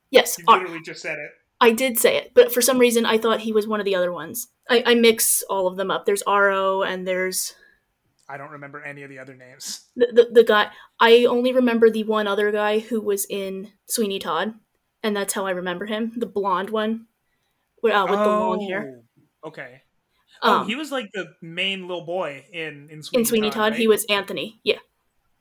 [0.10, 1.30] yes You literally just said it.
[1.62, 3.96] i did say it but for some reason i thought he was one of the
[3.96, 7.54] other ones i, I mix all of them up there's aro and there's
[8.28, 9.86] I don't remember any of the other names.
[9.96, 14.20] the, the, the guy i only remember the one other guy who was in sweeney
[14.20, 14.54] todd
[15.04, 17.06] and that's how i remember him the blonde one
[17.86, 19.02] with, uh, with the long hair
[19.44, 19.82] Oh, Okay.
[20.42, 23.72] um, oh, he was like the main little boy in in Sweeney, in sweeney todd,
[23.74, 23.80] right?
[23.80, 24.80] he was anthony yeah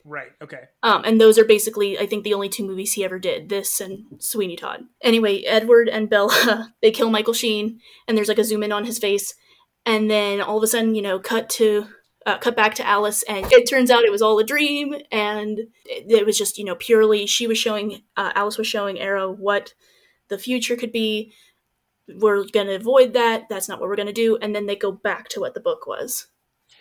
[0.07, 0.29] right.
[0.39, 0.59] Okay.
[0.83, 3.49] Um, and those are basically, I think, the only two movies he ever did.
[3.49, 4.83] This and Sweeney Todd.
[5.01, 8.85] Anyway, Edward and Bella they kill Michael Sheen, and there's like a zoom in on
[8.85, 9.33] his face,
[9.83, 11.87] and then all of a sudden, you know, cut to
[12.27, 15.57] uh, cut back to Alice, and it turns out it was all a dream, and
[15.85, 19.35] it, it was just you know purely she was showing uh, Alice was showing Aro
[19.35, 19.73] what
[20.29, 21.33] the future could be.
[22.07, 23.49] We're gonna avoid that.
[23.49, 25.87] That's not what we're gonna do, and then they go back to what the book
[25.87, 26.27] was.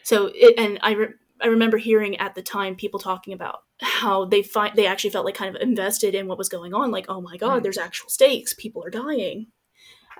[0.02, 0.92] So it, and I.
[0.92, 5.10] Re- I remember hearing at the time people talking about how they find they actually
[5.10, 6.92] felt like kind of invested in what was going on.
[6.92, 7.62] Like, oh my god, Hmm.
[7.64, 8.54] there's actual stakes.
[8.54, 9.48] People are dying,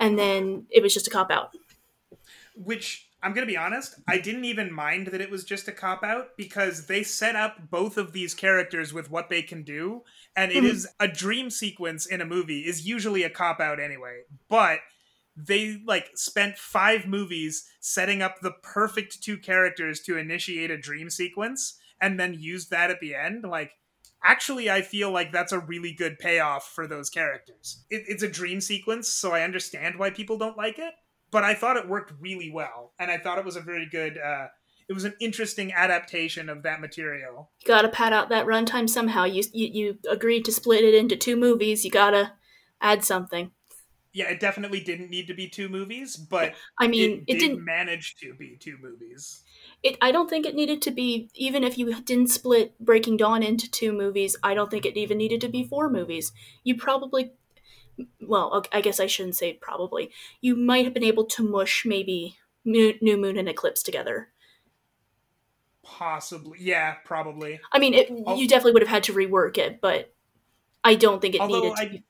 [0.01, 1.51] and then it was just a cop out.
[2.57, 6.03] Which I'm gonna be honest, I didn't even mind that it was just a cop
[6.03, 10.03] out because they set up both of these characters with what they can do,
[10.37, 10.69] and it Mhm.
[10.71, 14.23] is a dream sequence in a movie is usually a cop out anyway.
[14.49, 14.81] But
[15.37, 21.11] they like spent five movies setting up the perfect two characters to initiate a dream
[21.11, 23.73] sequence and then used that at the end like
[24.23, 28.29] actually i feel like that's a really good payoff for those characters it, it's a
[28.29, 30.95] dream sequence so i understand why people don't like it
[31.31, 34.19] but i thought it worked really well and i thought it was a very good
[34.19, 34.47] uh
[34.89, 39.25] it was an interesting adaptation of that material You gotta pad out that runtime somehow.
[39.25, 41.85] You, you you agreed to split it into two movies.
[41.85, 42.33] You gotta
[42.81, 43.51] add something.
[44.15, 47.49] Yeah, it definitely didn't need to be two movies, but I mean, it, it, did
[47.49, 47.65] didn't.
[47.65, 49.43] manage to be two movies.
[49.83, 49.99] It.
[50.01, 51.29] I don't think it needed to be.
[51.35, 55.19] Even if you didn't split Breaking Dawn into two movies, I don't think it even
[55.19, 56.33] needed to be four movies.
[56.63, 57.33] You probably.
[58.21, 60.13] Well, I guess I shouldn't say probably.
[60.41, 64.29] You might have been able to mush maybe Mo- New Moon and Eclipse together.
[65.83, 67.61] Possibly, yeah, probably.
[67.73, 70.15] I mean, it, you definitely would have had to rework it, but
[70.85, 71.83] I don't think it Although needed to.
[71.83, 72.05] I- be.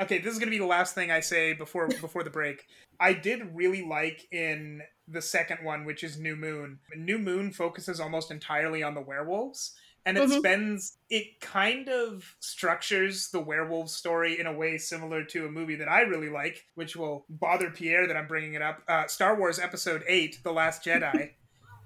[0.00, 2.66] Okay, this is gonna be the last thing I say before before the break.
[2.98, 6.78] I did really like in the second one, which is New Moon.
[6.96, 9.74] New Moon focuses almost entirely on the werewolves,
[10.06, 10.38] and it Mhm.
[10.38, 15.76] spends it kind of structures the werewolf story in a way similar to a movie
[15.76, 18.82] that I really like, which will bother Pierre that I'm bringing it up.
[18.88, 21.32] Uh, Star Wars Episode Eight: The Last Jedi.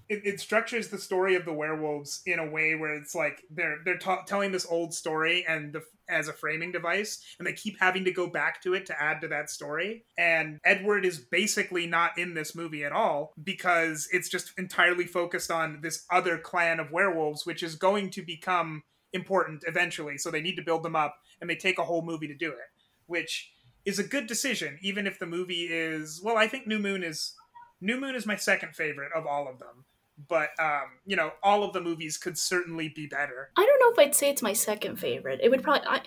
[0.09, 3.79] it, it structures the story of the werewolves in a way where it's like they're
[3.85, 8.05] they're telling this old story and the as a framing device and they keep having
[8.05, 10.05] to go back to it to add to that story.
[10.19, 15.51] And edward is basically not in this movie at all because it's just entirely focused
[15.51, 18.83] on this other clan of werewolves which is going to become
[19.14, 20.19] important eventually.
[20.19, 22.51] So they need to build them up and they take a whole movie to do
[22.51, 22.69] it
[23.07, 23.53] which
[23.85, 27.35] is a good decision even if the movie is well i think new moon is
[27.81, 29.85] new moon is my second favorite of all of them
[30.29, 33.50] but um, you know, all of the movies could certainly be better.
[33.57, 35.40] I don't know if I'd say it's my second favorite.
[35.42, 35.87] It would probably.
[35.87, 36.03] I,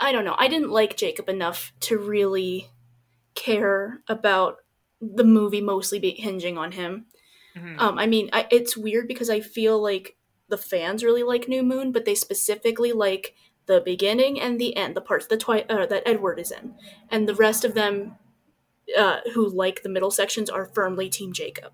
[0.00, 0.36] I, don't know.
[0.38, 2.70] I didn't like Jacob enough to really
[3.34, 4.56] care about
[5.00, 7.06] the movie mostly be hinging on him.
[7.56, 7.78] Mhm.
[7.78, 10.16] Um, I mean, I, it's weird because I feel like
[10.48, 13.34] the fans really like New Moon, but they specifically like
[13.66, 16.74] the beginning and the end, the parts that Twi- uh, that Edward is in,
[17.10, 18.16] and the rest of them
[18.96, 21.72] uh, who like the middle sections are firmly Team Jacob.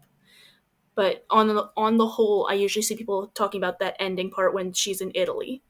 [0.95, 4.53] But on the on the whole, I usually see people talking about that ending part
[4.53, 5.63] when she's in Italy,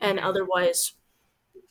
[0.00, 0.92] and otherwise,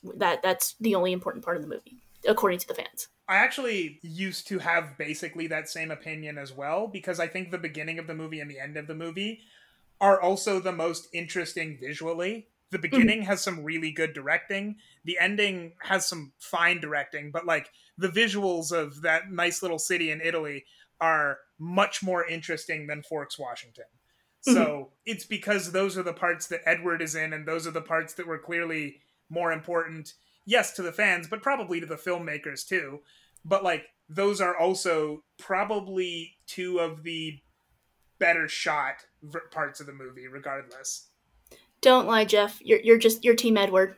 [0.03, 3.07] that that's the only important part of the movie, according to the fans.
[3.27, 7.57] I actually used to have basically that same opinion as well because I think the
[7.57, 9.39] beginning of the movie and the end of the movie
[10.01, 12.47] are also the most interesting visually.
[12.71, 12.81] The mm-hmm.
[12.81, 14.77] beginning has some really good directing.
[15.05, 20.11] The ending has some fine directing, but like the visuals of that nice little city
[20.11, 20.65] in Italy
[21.01, 23.85] are much more interesting than Forks, Washington.
[24.47, 24.53] Mhm.
[24.53, 27.79] So it's because those are the parts that Edward is in, and those are the
[27.79, 30.13] parts that were clearly more important,
[30.47, 33.01] yes, to the fans, but probably to the filmmakers too.
[33.45, 37.39] But like, those are also probably two of the
[38.17, 39.05] better shot
[39.51, 41.09] parts of the movie, regardless.
[41.81, 42.59] Don't lie, Jeff.
[42.63, 43.95] You're you're just you're Team Edward.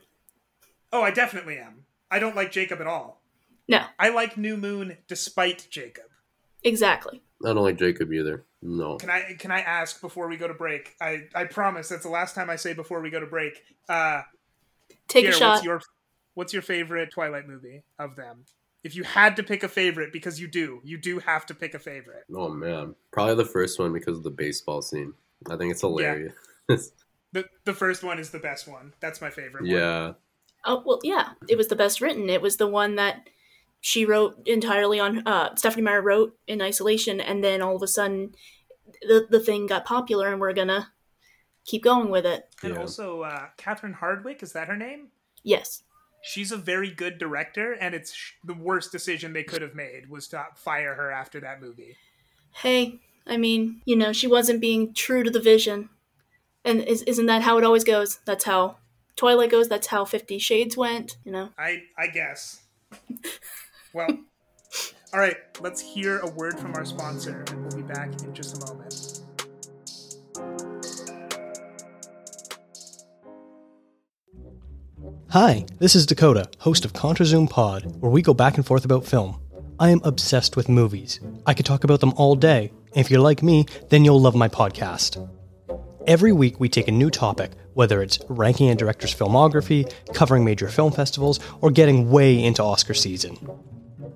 [0.92, 1.86] Oh, I definitely am.
[2.10, 3.22] I don't like Jacob at all.
[3.66, 6.04] No, I like New Moon despite Jacob.
[6.64, 7.22] Exactly.
[7.44, 8.44] I don't like Jacob either.
[8.62, 8.96] No.
[8.96, 10.94] Can I can I ask before we go to break?
[11.00, 13.62] I I promise that's the last time I say before we go to break.
[13.88, 14.22] Uh
[15.08, 15.52] Take Pierre, a shot.
[15.54, 15.80] what's your
[16.34, 18.44] what's your favorite Twilight movie of them?
[18.82, 21.74] If you had to pick a favorite, because you do, you do have to pick
[21.74, 22.24] a favorite.
[22.34, 22.94] Oh man.
[23.12, 25.14] Probably the first one because of the baseball scene.
[25.50, 26.32] I think it's hilarious.
[27.32, 28.92] The the first one is the best one.
[29.00, 29.62] That's my favorite.
[29.62, 29.70] one.
[29.70, 30.12] yeah.
[30.64, 31.30] Oh well, yeah.
[31.48, 32.30] It was the best written.
[32.30, 33.28] It was the one that
[33.86, 35.22] she wrote entirely on.
[35.28, 38.34] Uh, Stephenie Meyer wrote in isolation, and then all of a sudden,
[39.02, 40.90] the the thing got popular, and we're gonna
[41.66, 42.48] keep going with it.
[42.62, 42.80] And Yeah.
[42.80, 45.08] also, uh, Catherine Hardwicke is that her name?
[45.42, 45.82] Yes.
[46.22, 50.08] She's a very good director, and it's sh- the worst decision they could have made
[50.08, 51.98] was to fire her after that movie.
[52.52, 55.90] Hey, I mean, you know, she wasn't being true to the vision,
[56.64, 58.20] and is, isn't that how it always goes?
[58.24, 58.78] That's how
[59.16, 59.68] Twilight goes.
[59.68, 61.18] That's how Fifty Shades went.
[61.26, 61.50] You know.
[61.58, 62.62] I I guess.
[63.94, 64.08] Well,
[65.12, 65.36] all right.
[65.60, 69.20] Let's hear a word from our sponsor, and we'll be back in just a moment.
[75.30, 79.06] Hi, this is Dakota, host of ContraZoom Pod, where we go back and forth about
[79.06, 79.40] film.
[79.78, 81.20] I am obsessed with movies.
[81.46, 84.34] I could talk about them all day, and if you're like me, then you'll love
[84.34, 85.28] my podcast.
[86.08, 90.68] Every week, we take a new topic, whether it's ranking a director's filmography, covering major
[90.68, 93.38] film festivals, or getting way into Oscar season.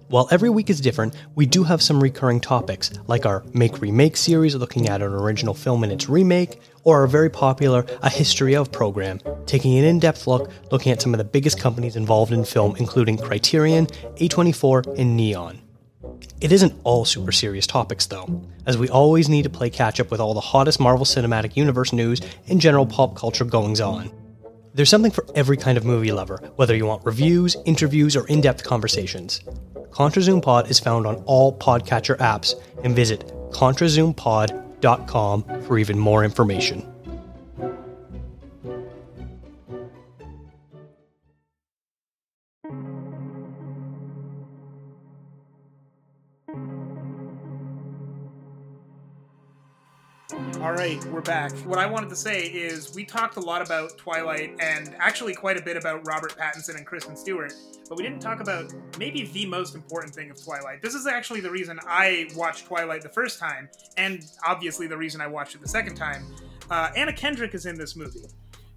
[0.09, 4.17] While every week is different, we do have some recurring topics, like our Make Remake
[4.17, 8.57] series looking at an original film and its remake, or our very popular A History
[8.57, 12.33] of program, taking an in depth look looking at some of the biggest companies involved
[12.33, 13.87] in film, including Criterion,
[14.17, 15.61] A24, and Neon.
[16.41, 20.11] It isn't all super serious topics, though, as we always need to play catch up
[20.11, 24.11] with all the hottest Marvel Cinematic Universe news and general pop culture goings on.
[24.79, 28.41] There's something for every kind of movie lover, whether you want reviews, interviews, or in
[28.41, 29.41] depth conversations.
[29.91, 32.55] ContraZoom Pod is found on all podcatcher apps,
[32.85, 36.87] and visit ContraZoomPod.com for even more information.
[51.19, 51.51] We're back.
[51.67, 55.57] What I wanted to say is we talked a lot about Twilight and actually quite
[55.57, 57.53] a bit about Robert Pattinson and Kristen Stewart,
[57.89, 60.81] but we didn't talk about maybe the most important thing of Twilight.
[60.81, 65.21] This is actually the reason I watched Twilight the first time, and obviously the reason
[65.21, 66.25] I watched it the second time.
[66.71, 68.21] Uh, Anna Kendrick is in this movie.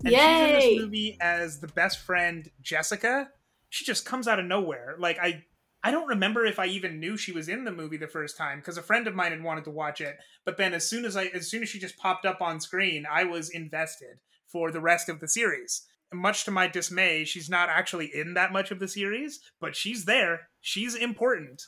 [0.04, 3.30] And she's in this movie as the best friend Jessica.
[3.70, 4.96] She just comes out of nowhere.
[4.98, 5.44] Like I
[5.84, 8.60] I don't remember if I even knew she was in the movie the first time
[8.60, 10.18] because a friend of mine had wanted to watch it.
[10.46, 13.06] But then as soon as I as soon as she just popped up on screen,
[13.12, 15.84] I was invested for the rest of the series.
[16.14, 20.06] Much to my dismay, she's not actually in that much of the series, but she's
[20.06, 20.50] there.
[20.60, 21.68] She's important.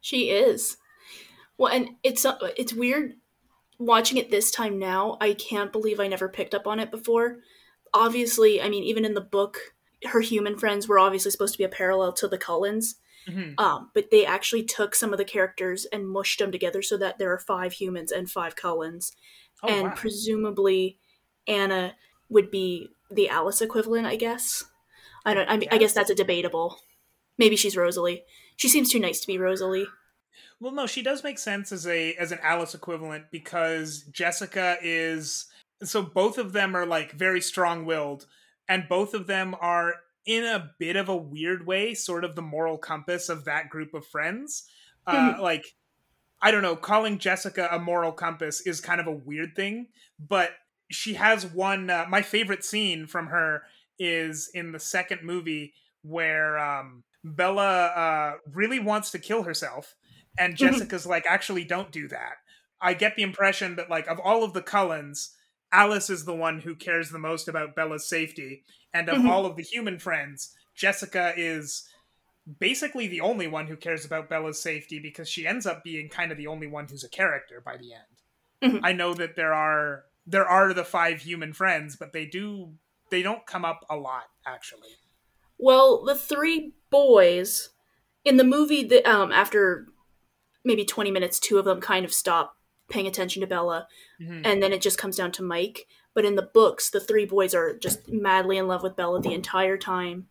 [0.00, 0.76] She is.
[1.56, 3.14] Well, and it's uh, it's weird
[3.78, 5.16] watching it this time now.
[5.20, 7.38] I can't believe I never picked up on it before.
[7.94, 9.58] Obviously, I mean, even in the book,
[10.04, 12.96] her human friends were obviously supposed to be a parallel to the Cullens.
[13.28, 13.58] Mhm.
[13.58, 17.18] Um, but they actually took some of the characters and mushed them together so that
[17.18, 19.12] there are five humans and five Cullens.
[19.62, 19.94] Oh, and wow.
[19.94, 20.98] presumably
[21.46, 21.94] Anna
[22.28, 24.64] would be the Alice equivalent, I guess.
[25.24, 25.48] I don't.
[25.48, 26.78] I mean, I guess that's a debatable.
[27.38, 28.24] Maybe she's Rosalie.
[28.56, 29.86] She seems too nice to be Rosalie.
[30.60, 35.46] Well, no, she does make sense as a as an Alice equivalent because Jessica is
[35.82, 38.26] so both of them are like very strong-willed
[38.68, 39.96] and both of them are
[40.26, 43.94] in a bit of a weird way sort of the moral compass of that group
[43.94, 44.64] of friends.
[45.04, 45.64] Uh like
[46.40, 49.88] I don't know, calling Jessica a moral compass is kind of a weird thing,
[50.20, 50.52] but
[50.92, 53.64] she has one uh, my favorite scene from her
[53.98, 59.96] is in the second movie where um Bella uh really wants to kill herself
[60.38, 62.34] and Jessica's like, actually, don't do that.
[62.80, 65.34] I get the impression that, like, of all of the Cullens,
[65.72, 68.64] Alice is the one who cares the most about Bella's safety.
[68.92, 69.28] And of Mhm.
[69.30, 71.88] all of the human friends, Jessica is
[72.58, 76.30] basically the only one who cares about Bella's safety because she ends up being kind
[76.32, 78.74] of the only one who's a character by the end.
[78.74, 78.80] Mhm.
[78.82, 82.76] I know that there are there are the five human friends, but they do
[83.10, 84.96] they don't come up a lot actually.
[85.58, 87.70] Well, the three boys
[88.24, 89.86] in the movie, that um, after
[90.64, 92.56] maybe twenty minutes, two of them kind of stop
[92.92, 93.88] paying attention to Bella,
[94.20, 94.42] Mhm.
[94.44, 95.88] and then it just comes down to Mike.
[96.14, 99.32] But in the books, the three boys are just madly in love with Bella the
[99.34, 100.28] entire time,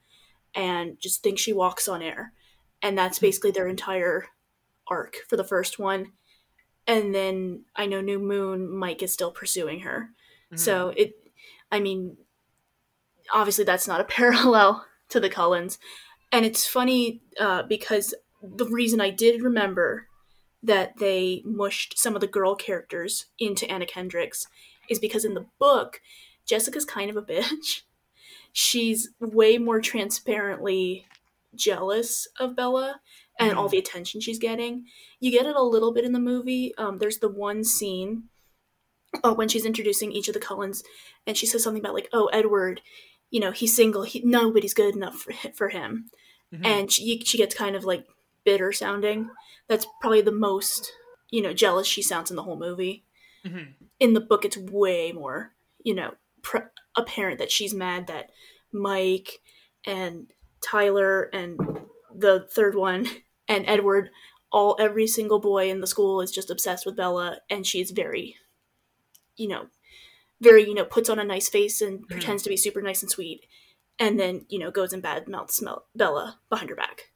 [0.53, 2.33] and just think she walks on air,
[2.81, 4.27] and that's basically their entire
[4.87, 6.13] arc for the first one.
[6.87, 10.09] And then I know New Moon, Mike is still pursuing her.
[10.51, 10.59] Mhm.
[10.59, 11.13] So it,
[11.71, 12.17] I mean,
[13.33, 15.79] obviously that's not a parallel to the Cullens,
[16.31, 20.07] and it's funny uh, because the reason I did remember
[20.63, 24.47] that they mushed some of the girl characters into Anna Kendrick's
[24.89, 26.01] is because in the book,
[26.45, 27.81] Jessica's kind of a bitch.
[28.53, 31.05] She's way more transparently
[31.55, 32.99] jealous of Bella
[33.39, 33.71] and all Mhm.
[33.71, 34.85] the attention she's getting.
[35.19, 36.75] You get it a little bit in the movie.
[36.77, 38.23] Um, there's the one scene
[39.23, 40.83] uh, when she's introducing each of the Cullens,
[41.27, 42.81] and she says something about like, "Oh, Edward,
[43.29, 44.03] you know, he's single.
[44.03, 46.09] He, nobody's good enough for for him."
[46.53, 46.65] Mhm.
[46.65, 48.05] And she she gets kind of like
[48.43, 49.29] bitter sounding.
[49.67, 50.91] That's probably the most
[51.29, 53.03] you know jealous she sounds in the whole movie.
[53.45, 53.73] Mhm.
[53.99, 58.31] In the book, it's way more you know pr- apparent that she's mad that
[58.71, 59.41] Mike
[59.85, 60.27] and
[60.63, 61.59] Tyler and
[62.13, 63.07] the third one
[63.47, 64.09] and Edward
[64.51, 68.35] all every single boy in the school is just obsessed with Bella and she's very
[69.37, 69.67] you know
[70.41, 73.09] very you know puts on a nice face and pretends to be super nice and
[73.09, 73.45] sweet
[73.97, 75.63] and then you know goes and bad mouths
[75.95, 77.10] Bella behind her back.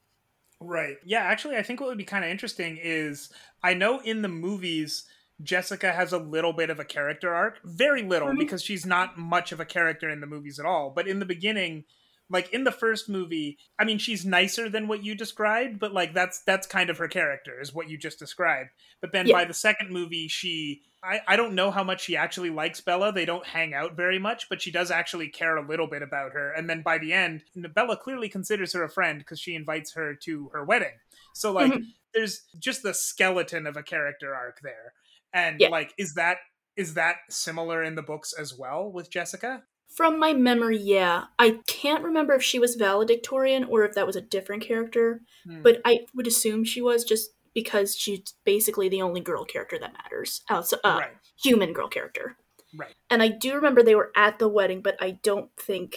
[0.60, 0.96] Right.
[1.04, 3.30] Yeah, actually, I think what would be kind of interesting is
[3.62, 5.04] I know in the movies,
[5.42, 7.60] Jessica has a little bit of a character arc.
[7.62, 8.38] Very little, Mhm.
[8.38, 10.90] because she's not much of a character in the movies at all.
[10.90, 11.84] But in the beginning,
[12.28, 16.12] like in the first movie, I mean, she's nicer than what you described, but like
[16.14, 18.70] that's that's kind of her character, is what you just described.
[19.00, 19.34] But then Yeah.
[19.34, 23.12] by the second movie, she I, I don't know how much she actually likes Bella.
[23.12, 26.32] They don't hang out very much, but she does actually care a little bit about
[26.32, 26.50] her.
[26.52, 30.14] And then by the end, Bella clearly considers her a friend because she invites her
[30.24, 30.98] to her wedding.
[31.32, 31.84] So like Mhm.
[32.12, 34.94] there's just the skeleton of a character arc there.
[35.32, 35.68] And Yeah.
[35.68, 36.38] like is that
[36.76, 39.62] is that similar in the books as well with Jessica?
[39.96, 41.24] From my memory, yeah.
[41.38, 45.62] I can't remember if she was valedictorian or if that was a different character, Hmm.
[45.62, 49.94] but I would assume she was just because she's basically the only girl character that
[49.94, 50.42] matters.
[50.50, 51.16] Outside, uh, right.
[51.42, 52.36] human girl character.
[52.76, 52.94] Right.
[53.08, 55.96] And I do remember they were at the wedding, but I don't think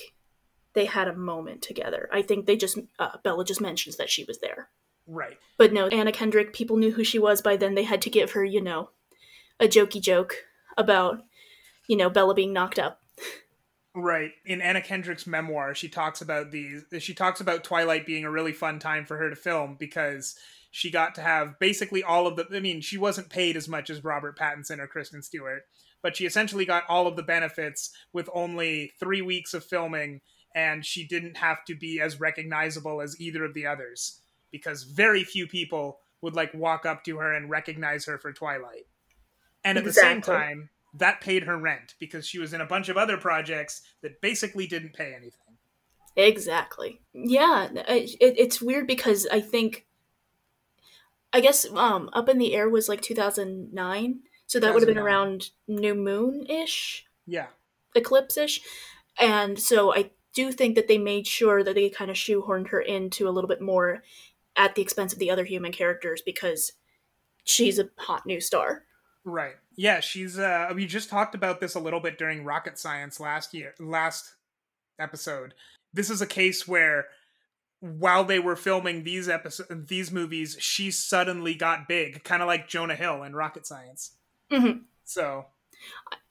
[0.74, 2.08] they had a moment together.
[2.14, 4.70] I think they just uh, Bella just mentions that she was there.
[5.06, 5.38] Right.
[5.58, 7.76] But no, Anna Kendrick, people knew who she was by then.
[7.76, 8.92] They had to give her, you know,
[9.60, 10.46] a jokey joke
[10.78, 11.26] about,
[11.88, 13.02] you know, Bella being knocked up.
[14.00, 14.32] Right.
[14.46, 18.54] In Anna Kendrick's memoir, she talks about these she talks about Twilight being a really
[18.54, 20.36] fun time for her to film because
[20.72, 23.90] she got to have basically all of the I mean, she wasn't paid as much
[23.90, 25.64] as Robert Pattinson or Kristen Stewart,
[26.02, 30.22] but she essentially got all of the benefits with only three weeks of filming,
[30.56, 34.22] and she didn't have to be as recognizable as either of the others
[34.52, 38.88] because very few people would like walk up to her and recognize her for Twilight.
[39.66, 39.90] And at Exactly.
[39.90, 43.18] the same time, that paid her rent because she was in a bunch of other
[43.18, 45.58] projects that basically didn't pay anything.
[46.16, 47.02] Exactly.
[47.14, 49.86] Yeah, it, it, it's weird because I think,
[51.32, 54.98] I guess, um, Up in the Air was like 2009, so that would have been
[54.98, 57.48] around New Moon ish, Yeah.
[57.96, 58.62] eclipse ish,
[59.20, 62.82] and so I do think that they made sure that they kind of shoehorned her
[62.82, 64.04] into a little bit more
[64.56, 66.74] at the expense of the other human characters because
[67.44, 68.84] she's a hot new star.
[69.24, 69.56] Right.
[69.80, 73.54] Yeah, she's uh we just talked about this a little bit during Rocket Science last
[73.54, 74.36] year last
[75.00, 75.54] episode.
[75.94, 77.06] This is a case where
[77.80, 82.68] while they were filming these episode these movies, she suddenly got big, kind of like
[82.68, 84.18] Jonah Hill in Rocket Science.
[84.52, 84.82] Mhm.
[85.06, 85.46] So,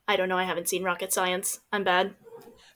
[0.07, 0.37] I don't know.
[0.37, 1.61] I haven't seen Rocket Science.
[1.73, 2.15] I'm bad.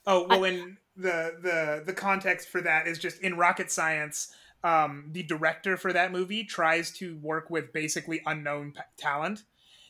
[0.07, 5.09] oh, well in the the the context for that is just in Rocket Science um,
[5.11, 9.43] the director for that movie tries to work with basically unknown p- talent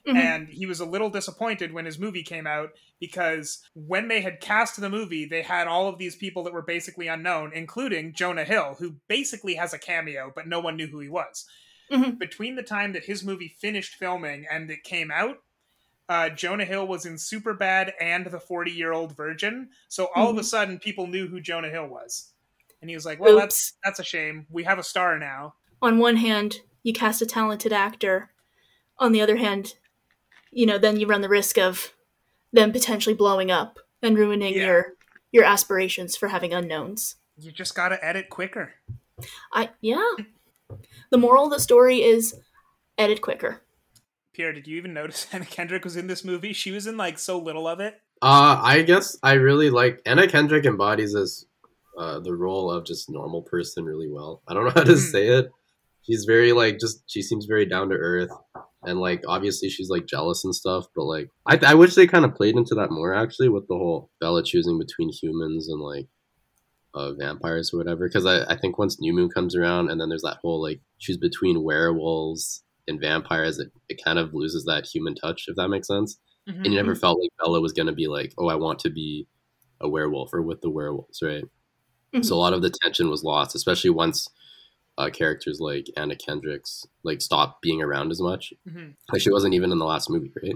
[0.07, 0.15] Mhm.
[0.15, 4.41] and he was a little disappointed when his movie came out because when they had
[4.41, 8.43] cast the movie they had all of these people that were basically unknown including jonah
[8.43, 11.45] hill who basically has a cameo but no one knew who he was
[11.89, 12.17] Mhm.
[12.19, 15.37] between the time that his movie finished filming and it came out
[16.09, 20.37] uh, jonah hill was in superbad and the 40 year old virgin so all of
[20.37, 20.45] a Mhm.
[20.45, 22.33] sudden people knew who jonah hill was
[22.81, 23.41] and he was like well Oops.
[23.41, 27.25] that's that's a shame we have a star now on one hand, you cast a
[27.25, 28.31] talented actor.
[28.99, 29.73] On the other hand,
[30.53, 31.93] you know, then you run the risk of
[32.51, 34.65] them potentially blowing up and ruining Yeah.
[34.65, 34.93] your
[35.31, 37.15] your aspirations for having unknowns.
[37.37, 38.73] you just gotta edit quicker
[39.51, 40.11] I yeah.
[41.09, 42.35] The moral of the story is
[42.97, 43.61] edit quicker.
[44.33, 46.53] Pierre, did you even notice Anna Kendrick was in this movie?
[46.53, 47.95] She was in like so little of it.
[48.21, 51.45] Uh, I guess I really like Anna Kendrick embodies this
[51.97, 54.41] uh, the role of just normal person really well.
[54.47, 55.11] I don't know how to Mhm.
[55.11, 55.51] say it.
[56.01, 58.31] She's very like just she seems very down to earth,
[58.85, 60.87] and like obviously she's like jealous and stuff.
[60.95, 63.75] But like I I wish they kind of played into that more actually with the
[63.77, 66.07] whole Bella choosing between humans and like
[66.93, 68.07] uh, vampires or whatever.
[68.07, 70.81] Because I I think once New Moon comes around and then there's that whole like
[70.99, 75.69] choose between werewolves and vampires, it, it kind of loses that human touch if that
[75.69, 76.17] makes sense
[76.63, 79.27] and you never felt like Bella was gonna be like, oh, I want to be
[79.81, 81.45] a werewolf or with the werewolves, right?
[82.13, 82.25] Mhm.
[82.25, 84.29] So a lot of the tension was lost, especially once
[84.97, 88.53] uh, characters like Anna Kendrick's like stop being around as much.
[88.67, 88.95] Mhm.
[89.11, 90.55] Like she wasn't even in the last movie, right?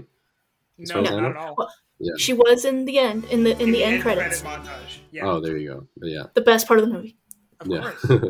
[0.80, 1.54] As No, far not at all.
[1.58, 2.12] Well, Yeah.
[2.18, 4.42] She was in the end in the in, the, end, credit credits.
[4.42, 4.98] montage.
[5.10, 5.86] Yeah, Oh, there you go.
[5.96, 7.16] But yeah, The best part of the movie.
[7.60, 7.80] of yeah.
[7.92, 8.04] course.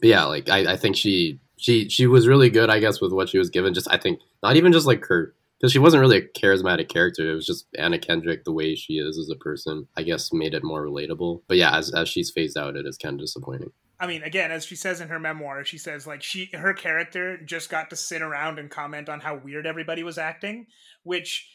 [0.00, 3.12] but yeah, like I, I think she she she was really good, I guess, with
[3.12, 3.72] what she was given.
[3.74, 7.30] Just I think not even just like her because she wasn't really a charismatic character.
[7.30, 10.52] It was just Anna Kendrick, the way she is as a person, I guess, made
[10.52, 11.42] it more relatable.
[11.48, 13.70] But yeah, as as she's phased out, it is kind of disappointing.
[13.98, 17.38] I mean, again, as she says in her memoir, she says like she her character
[17.38, 20.66] just got to sit around and comment on how weird everybody was acting,
[21.02, 21.48] which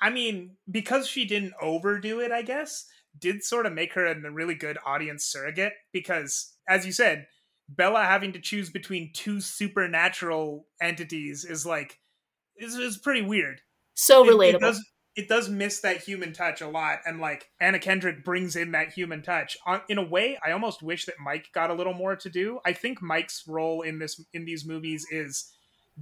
[0.00, 2.86] I mean, because she didn't overdo it, I guess,
[3.18, 7.26] did sort of make her a really good audience surrogate because as you said,
[7.68, 11.98] Bella having to choose between two supernatural entities is like
[12.56, 13.60] is, is pretty weird.
[13.94, 14.54] So It- relatable.
[14.54, 14.84] It, does
[15.18, 18.92] it does miss that human touch a lot, and like Anna Kendrick brings in that
[18.92, 19.58] human touch.
[19.88, 22.60] In a way, I almost wish that Mike got a little more to do.
[22.64, 25.52] I think Mike's role in this in these movies is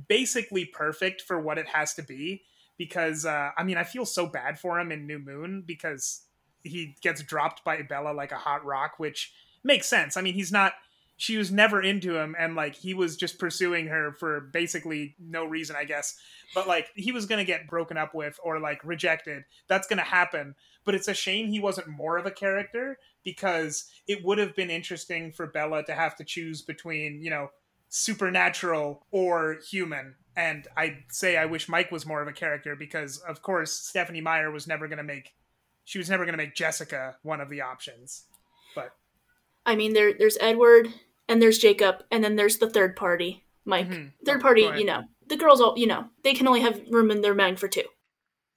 [0.07, 2.43] basically perfect for what it has to be.
[2.77, 6.27] Because uh, I mean, I feel so bad for him in New Moon because
[6.63, 9.33] he gets dropped by Bella like a hot rock, which
[9.65, 10.19] makes sense.
[10.19, 10.75] I mean, he's not.
[11.17, 15.45] She was never into him, and like he was just pursuing her for basically no
[15.45, 16.19] reason, I guess.
[16.55, 19.45] But like he was gonna get broken up with or like rejected.
[19.69, 20.55] That's gonna happen.
[20.85, 24.71] But it's a shame he wasn't more of a character because it would have been
[24.71, 27.49] interesting for bella to have to choose between you know
[27.89, 30.15] supernatural or human.
[30.37, 34.21] And i'd say i wish mike was more of a character because of course stephenie
[34.21, 35.33] meyer was never gonna make
[35.87, 38.25] she was never gonna make jessica one of the options.
[38.75, 38.91] But
[39.65, 40.89] I mean, there there's Edward
[41.29, 43.89] and there's Jacob, and then there's the third party, Mike.
[43.89, 44.13] Mhm.
[44.25, 47.11] Third party, Go you know, the girls all, you know, they can only have room
[47.11, 47.85] in their mind for two.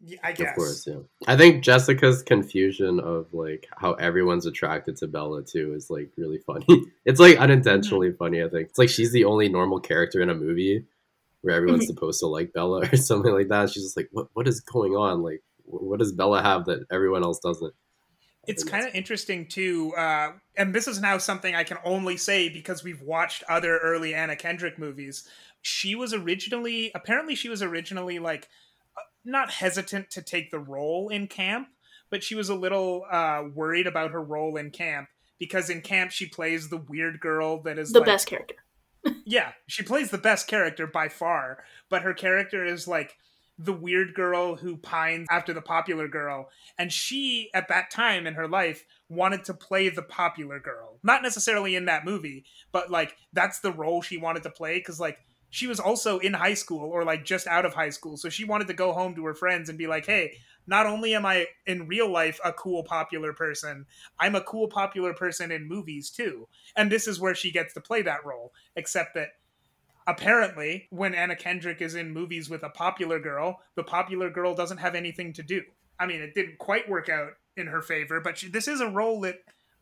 [0.02, 1.00] yeah, i guess Of course, yeah.
[1.28, 6.38] I think Jessica's confusion of like how everyone's attracted to Bella too is like really
[6.40, 6.66] funny.
[7.06, 8.42] It's like unintentionally funny.
[8.42, 10.86] I think it's like she's the only normal character in a movie
[11.42, 13.72] where everyone's supposed to like Bella or something like that.
[13.72, 15.22] She's just like, what What is going on?
[15.22, 17.74] Like, what does Bella have that everyone else doesn't?
[18.50, 22.50] It's kind of interesting too uh, and this is now something i can only say
[22.50, 25.28] because we've watched other early anna kendrick movies
[25.62, 28.50] she was originally apparently she was originally like
[29.26, 31.70] not hesitant to take the role in camp,
[32.10, 36.12] but she was a little uh, worried about her role in camp because in camp
[36.12, 38.56] she plays the weird girl that is The like, best character.
[39.26, 43.18] yeah, she plays the best character by far, but her character is like
[43.60, 46.50] the weird girl who pines after the popular girl.
[46.78, 50.98] And she, at that time in her life, wanted to play the popular girl.
[51.04, 55.00] Not necessarily in that movie, but like that's the role she wanted to play because,
[55.00, 55.20] like,
[55.52, 58.18] she was also in high school or like just out of high school.
[58.18, 60.38] So she wanted to go home to her friends and be like, hey,
[60.68, 63.88] not only am I in real life a cool popular person,
[64.20, 66.48] I'm a cool popular person in movies too.
[66.76, 69.30] And this is where she gets to play that role, except that
[70.10, 74.80] apparently when Anna Kendrick is in movies with a popular girl, the popular girl doesn't
[74.80, 75.62] have anything to do.
[76.00, 78.90] I mean, it didn't quite work out in her favor, but she, this is a
[78.90, 79.36] role that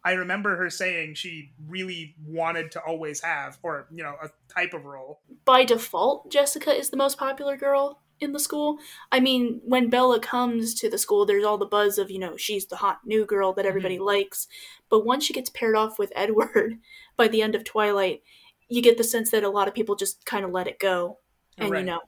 [0.04, 4.74] I remember her saying she really wanted to always have, or, you know, a type
[4.74, 5.22] of role.
[5.46, 8.80] By default, Jessica is the most popular girl in the school.
[9.12, 12.36] I mean, when Bella comes to the school, there's all the buzz of, you know,
[12.36, 14.06] she's the hot new girl that everybody mm-hmm.
[14.06, 14.48] likes.
[14.90, 16.80] But once she gets paired off with Edward
[17.18, 18.24] by the end of Twilight,
[18.70, 21.20] you get the sense that a lot of people just kind of let it go.
[21.58, 21.80] And, Right.
[21.80, 22.02] you know,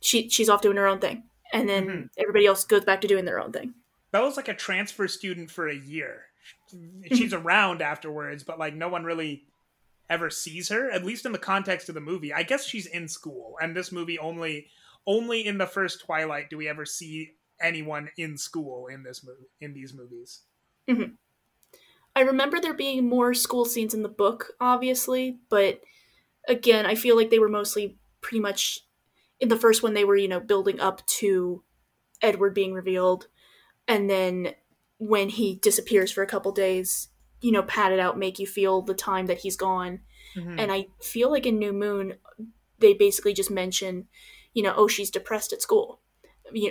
[0.00, 1.24] she she's off doing her own thing.
[1.52, 2.10] And then Mhm.
[2.18, 3.74] everybody else goes back to doing their own thing.
[4.10, 6.26] Bella's like a transfer student for a year.
[7.12, 9.46] She's around afterwards, but like no one really
[10.08, 12.32] ever sees her, at least in the context of the movie.
[12.32, 14.68] I guess she's in school, and this movie only
[15.06, 19.48] only in the first Twilight do we ever see anyone in school in this movie
[19.60, 20.42] in these movies.
[22.14, 25.80] I remember there being more school scenes in the book, obviously, but
[26.48, 28.80] again, I feel like they were mostly pretty much
[29.40, 31.62] in the first one they were, you know, building up to
[32.20, 33.28] Edward being revealed
[33.88, 34.54] and then
[34.98, 37.08] when he disappears for a couple days,
[37.40, 40.00] you know, pat it out, make you feel the time that he's gone.
[40.36, 40.60] Mhm.
[40.60, 42.14] And I feel like in New Moon
[42.78, 44.08] they basically just mention,
[44.54, 46.00] you know, oh, she's depressed at school.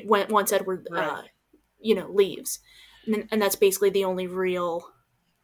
[0.05, 1.23] When once Edward uh,
[1.79, 2.59] you know, leaves.
[3.07, 4.93] And, and that's basically the only real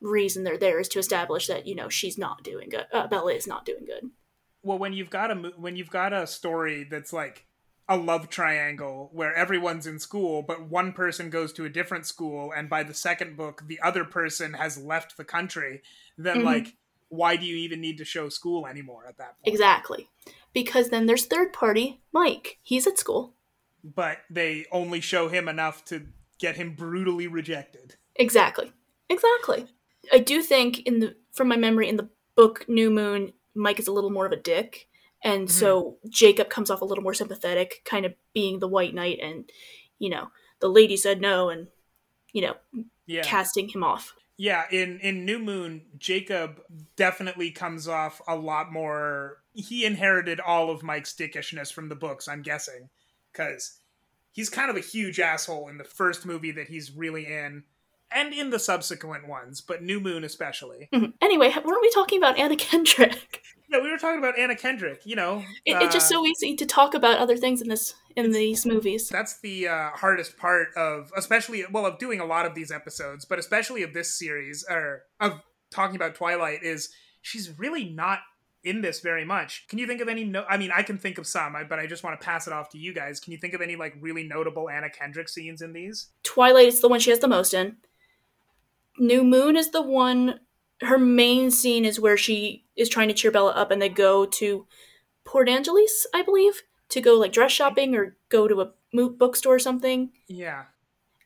[0.02, 2.86] reason they're there is to establish that you know she's not doing good.
[2.94, 4.10] Uh, Bella is not doing good.
[4.64, 7.46] well when you've got a when you've got a story that's like
[7.90, 12.52] a love triangle where everyone's in school but one person goes to a different school
[12.56, 15.82] and by the second book the other person has left the country
[16.18, 16.44] then Mhm.
[16.44, 16.76] like
[17.10, 20.10] why do you even need to show school anymore at that point Exactly,
[20.54, 22.60] because then there's third party Mike.
[22.62, 23.34] He's at school.
[23.84, 26.08] but they only show him enough to
[26.40, 28.74] get him brutally rejected Exactly,
[29.10, 29.68] exactly.
[30.12, 33.88] I do think in the from my memory in the book New Moon, Mike is
[33.88, 34.88] a little more of a dick,
[35.24, 35.58] and mm-hmm.
[35.60, 39.50] so Jacob comes off a little more sympathetic, kind of being the white knight, and
[40.00, 40.30] you know
[40.60, 41.68] the lady said no, and
[42.34, 42.56] you know
[43.06, 44.14] yeah casting him off.
[44.38, 46.62] Yeah, in in New Moon, Jacob
[46.96, 49.38] definitely comes off a lot more.
[49.54, 52.90] He inherited all of Mike's dickishness from the books, I'm guessing,
[53.32, 53.80] because
[54.32, 57.64] he's kind of a huge asshole in the first movie that he's really in,
[58.12, 60.90] and in the subsequent ones, but New Moon especially.
[60.94, 61.14] Mhm.
[61.22, 63.42] Anyway, weren't we talking about Anna Kendrick?
[63.70, 65.02] Yeah, we were talking about Anna Kendrick.
[65.06, 67.96] You know, It, it's just uh, so easy to talk about other things in this
[68.16, 69.10] in these movies.
[69.10, 73.26] that's the uh, hardest part of especially well of doing a lot of these episodes
[73.26, 76.90] but especially of this series or of talking about twilight is
[77.22, 78.20] she's really not
[78.64, 81.18] in this very much can you think of any no i mean i can think
[81.18, 83.38] of some but i just want to pass it off to you guys can you
[83.38, 87.00] think of any like really notable anna kendrick scenes in these Twilight is the one
[87.02, 87.76] she has the most in.
[88.98, 90.40] New Moon is the one.
[90.82, 94.26] Her main scene is where she is trying to cheer Bella up, and they go
[94.26, 94.68] to
[95.26, 98.72] Port Angeles, I believe, to go like dress shopping or go to a
[99.10, 100.12] bookstore or something.
[100.28, 100.66] yeah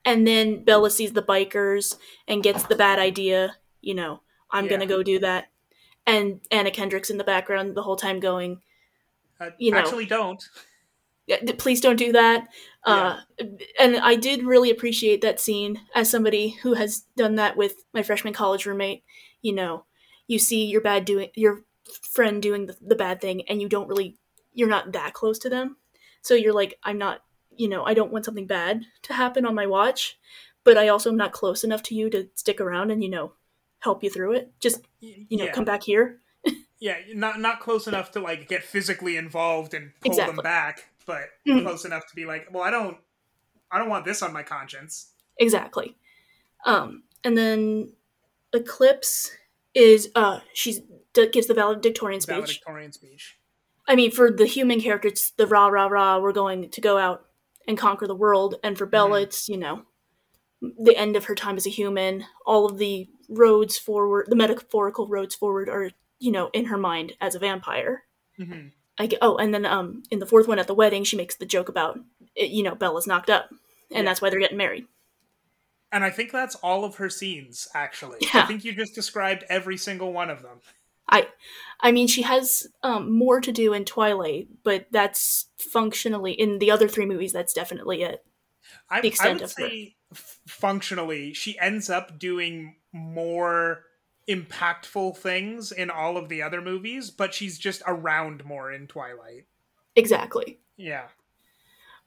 [0.06, 1.96] And then Bella sees the bikers
[2.28, 3.58] and gets the bad idea.
[3.82, 4.72] You know, I'm Yeah.
[4.72, 5.52] gonna go do that.
[6.08, 8.62] And Anna Kendrick's in the background the whole time going,
[9.40, 9.78] uh, You know.
[9.78, 10.44] actually don't
[11.58, 12.48] please don't do that.
[12.84, 13.20] Uh,
[13.80, 18.02] and I did really appreciate that scene as somebody who has done that with my
[18.02, 19.04] freshman college roommate.
[19.42, 19.86] You know,
[20.28, 21.64] you see your bad doing your
[22.02, 24.18] friend doing the, the bad thing, and you don't really,
[24.54, 25.78] you're not that close to them.
[26.22, 27.22] So you're like, I'm not,
[27.56, 30.18] you know, I don't want something bad to happen on my watch,
[30.64, 33.34] but I also am not close enough to you to stick around and you know
[33.80, 34.52] help you through it.
[34.60, 35.52] Just you know, yeah.
[35.52, 36.20] come back here.
[36.80, 40.36] yeah not not close enough to like get physically involved and pull Exactly.
[40.36, 41.64] them back but Mhm.
[41.64, 42.98] close enough to be like well i don't
[43.72, 45.96] i don't want this on my conscience Exactly.
[46.66, 47.94] Um, and then
[48.54, 49.32] Eclipse
[49.74, 50.82] is uh she's
[51.14, 52.36] d- gives the valedictorian speech.
[52.36, 53.38] valedictorian speech
[53.88, 56.20] I mean, for the human character, it's the rah rah rah.
[56.20, 57.26] We're going to go out
[57.68, 59.24] and conquer the world, and for Bella, Mhm.
[59.24, 59.86] it's you know
[60.62, 62.26] the end of her time as a human.
[62.46, 65.90] All of the roads forward, the metaphorical roads forward, are
[66.20, 68.04] you know in her mind as a vampire.
[68.38, 68.68] hmm
[69.02, 71.36] I get, oh, and then um in the fourth one at the wedding, she makes
[71.36, 72.00] the joke about
[72.36, 74.04] it, you know, Bella's knocked up, and Yeah.
[74.04, 74.86] that's why they're getting married.
[75.92, 78.20] And I think that's all of her scenes, actually.
[78.34, 80.62] I think you just described every single one of them.
[81.10, 81.28] I,
[81.82, 86.72] I mean, she has um, more to do in Twilight, but that's functionally in the
[86.72, 87.34] other three movies.
[87.34, 88.24] That's definitely it.
[88.90, 89.68] I, The I would of her.
[89.70, 93.84] say f- functionally, she ends up doing more
[94.30, 99.46] impactful things in all of the other movies, but she's just around more in Twilight.
[99.96, 100.60] Exactly.
[100.78, 101.08] Yeah.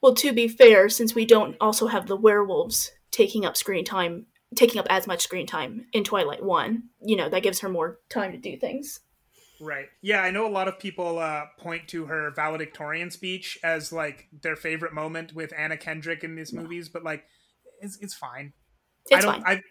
[0.01, 4.27] Well, to be fair, since we don't also have the werewolves taking up screen time,
[4.55, 8.01] taking up as much screen time in Twilight One, you know, that gives her more
[8.09, 9.01] time to do things.
[9.61, 9.87] Right.
[10.03, 14.29] Yeah, I know a lot of people uh, point to her valedictorian speech as like
[14.43, 17.25] their favorite moment with Anna Kendrick in these movies, but like,
[17.81, 18.53] it's, it's fine.
[19.07, 19.43] It's I don't.
[19.43, 19.57] fine.
[19.59, 19.63] I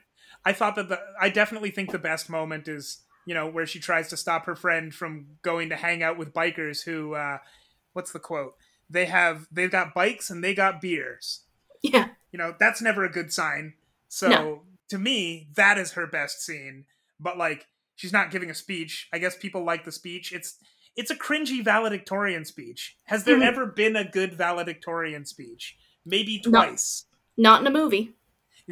[0.45, 0.99] I thought that the.
[1.19, 4.55] I definitely think the best moment is you know where she tries to stop her
[4.55, 7.15] friend from going to hang out with bikers who.
[7.15, 7.37] uh
[7.93, 8.55] What's the quote?
[8.89, 11.41] They have they've got bikes and they got beers.
[11.83, 12.07] Yeah.
[12.31, 13.75] You know that's never a good sign.
[14.09, 14.61] So No.
[14.89, 16.85] to me, that is her best scene.
[17.19, 19.07] But like, she's not giving a speech.
[19.13, 20.33] I guess people like the speech.
[20.33, 20.57] It's
[20.95, 22.95] it's a cringy valedictorian speech.
[23.05, 23.45] Has there Mhm.
[23.45, 25.77] ever been a good valedictorian speech?
[26.05, 27.05] Maybe twice.
[27.37, 28.13] Not in a movie.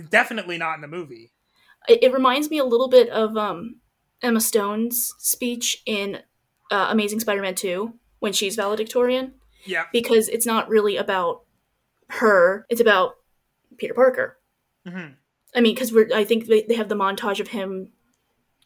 [0.09, 1.31] Definitely not in a movie.
[1.87, 3.77] It, it reminds me a little bit of um,
[4.21, 6.19] Emma Stone's speech in
[6.71, 9.33] uh, Amazing Spider-Man Two when she's valedictorian,
[9.65, 9.85] Yeah.
[9.91, 11.43] because it's not really about
[12.09, 13.15] her; it's about
[13.77, 14.37] Peter Parker.
[14.87, 15.07] hmm
[15.53, 17.89] I mean, because we're I think they, they have the montage of him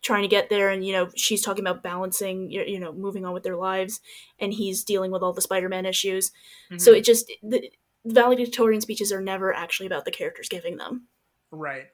[0.03, 3.25] trying to get there, and you know she's talking about balancing, you you know, moving
[3.25, 4.01] on with their lives,
[4.39, 6.31] and he's dealing with all the Spider-Man issues.
[6.77, 6.97] So Mm-hmm.
[6.99, 7.71] it just the
[8.05, 11.07] valedictorian speeches are never actually about the characters giving them.
[11.49, 11.87] Right.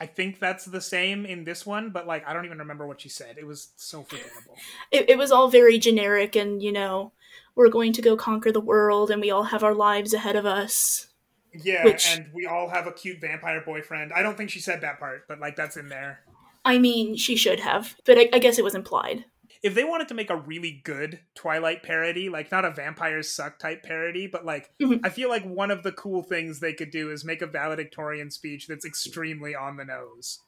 [0.00, 3.00] I think that's the same in this one, but like I don't even remember what
[3.00, 3.36] she said.
[3.38, 4.56] It was so forgettable.
[4.90, 7.12] It, it was all very generic, and you know,
[7.54, 10.46] we're going to go conquer the world, and we all have our lives ahead of
[10.46, 11.08] us.
[11.52, 14.12] Yeah, Which- and we all have a cute vampire boyfriend.
[14.12, 16.20] I don't think she said that part, but like that's in there.
[16.64, 19.24] I mean, she should have, but I, I guess it was implied.
[19.62, 23.58] If they wanted to make a really good Twilight parody, like not a vampires suck
[23.58, 25.00] type parody, but like Mhm.
[25.04, 28.30] I feel like one of the cool things they could do is make a valedictorian
[28.30, 30.40] speech that's extremely on the nose.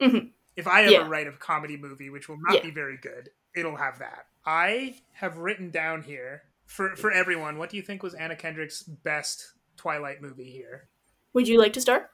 [0.00, 0.32] Mhm.
[0.56, 1.08] If I ever Yeah.
[1.08, 2.62] write a comedy movie, which will not Yeah.
[2.62, 4.26] be very good, it'll have that.
[4.44, 7.58] I have written down here for for everyone.
[7.58, 10.88] What do you think was Anna Kendrick's best Twilight movie here?
[11.32, 12.10] Would you like to start?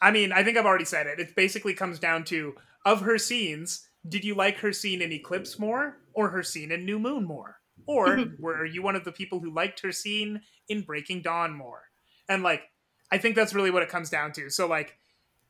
[0.00, 1.18] I mean, I think I've already said it.
[1.18, 5.58] It basically comes down to of her scenes, did you like her scene in Eclipse
[5.58, 7.60] more or her scene in New Moon more?
[7.86, 11.84] Or were you one of the people who liked her scene in Breaking Dawn more?
[12.28, 12.62] And like
[13.10, 14.50] I think that's really what it comes down to.
[14.50, 14.96] So like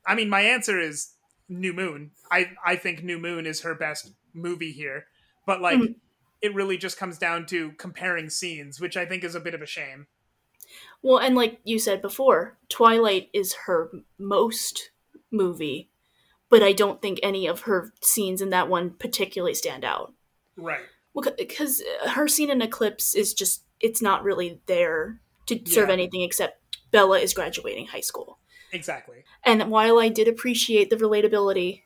[0.06, 1.14] I mean, my answer is
[1.48, 2.12] New Moon.
[2.30, 5.06] I I think New Moon is her best movie here.
[5.46, 5.96] But like Mhm.
[6.40, 9.62] it really just comes down to comparing scenes, which I think is a bit of
[9.62, 10.06] a shame.
[11.02, 14.90] Well, and like you said before, Twilight is her most
[15.30, 15.90] movie,
[16.50, 20.12] but I don't think any of her scenes in that one particularly stand out.
[20.56, 20.82] Right.
[21.14, 25.94] Well, because her scene in Eclipse is just, it's not really there to serve Yeah.
[25.94, 28.38] anything except Bella is graduating high school.
[28.72, 29.24] Exactly.
[29.44, 31.82] And while I did appreciate the relatability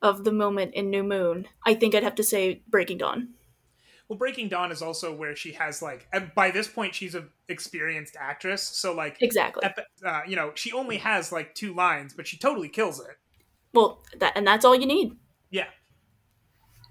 [0.00, 3.34] of the moment in New Moon, I think I'd have to say Breaking Dawn.
[4.08, 7.26] Well, Breaking Dawn is also where she has like, and by this point, she's a
[7.48, 8.62] experienced actress.
[8.62, 9.62] So like, Exactly.
[10.00, 13.16] the- uh, you know, she only has like two lines, but she totally kills it.
[13.72, 15.16] Well, that and that's all you need.
[15.50, 15.66] Yeah.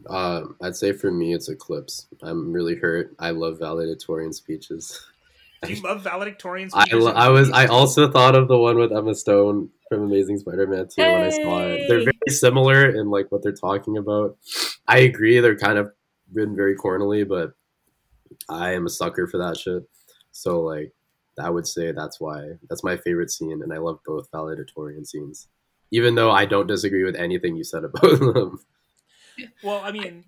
[0.10, 2.08] Um, I'd say for me, it's Eclipse.
[2.24, 3.16] I'm really hurt.
[3.20, 5.00] I love valedictorian speeches.
[5.64, 7.06] Do you love valedictorian I, speeches?
[7.06, 10.88] lo- I was I also thought of the one with Emma Stone from Amazing Spider-Man
[10.88, 11.88] 2 when I saw it.
[11.88, 14.38] They're very similar in like what they're talking about.
[14.88, 15.92] I agree they're kind of
[16.34, 17.54] written very cornily, but
[18.50, 19.84] I am a sucker for that shit.
[20.32, 20.94] So like
[21.40, 25.48] I would say that's why that's my favorite scene and I love both valedictorian scenes.
[25.92, 28.60] Even though I don't disagree with anything you said about them.
[29.64, 30.26] Well, I mean,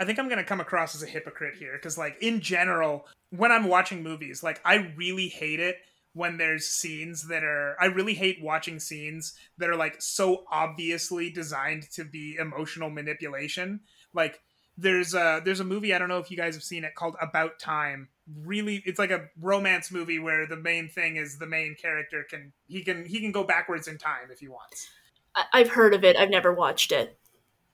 [0.00, 3.06] I think I'm going to come across as a hypocrite here because, like, in general,
[3.30, 5.76] when I'm watching movies, like, I really hate it
[6.14, 7.76] when there's scenes that are.
[7.80, 13.80] I really hate watching scenes that are, like, so obviously designed to be emotional manipulation.
[14.12, 14.40] Like,
[14.76, 17.16] there's a there's a movie I don't know if you guys have seen it called
[17.20, 18.08] About Time.
[18.44, 22.52] Really, it's like a romance movie where the main thing is the main character can
[22.66, 24.88] he can he can go backwards in time if he wants.
[25.52, 26.16] I've heard of it.
[26.16, 27.18] I've never watched it.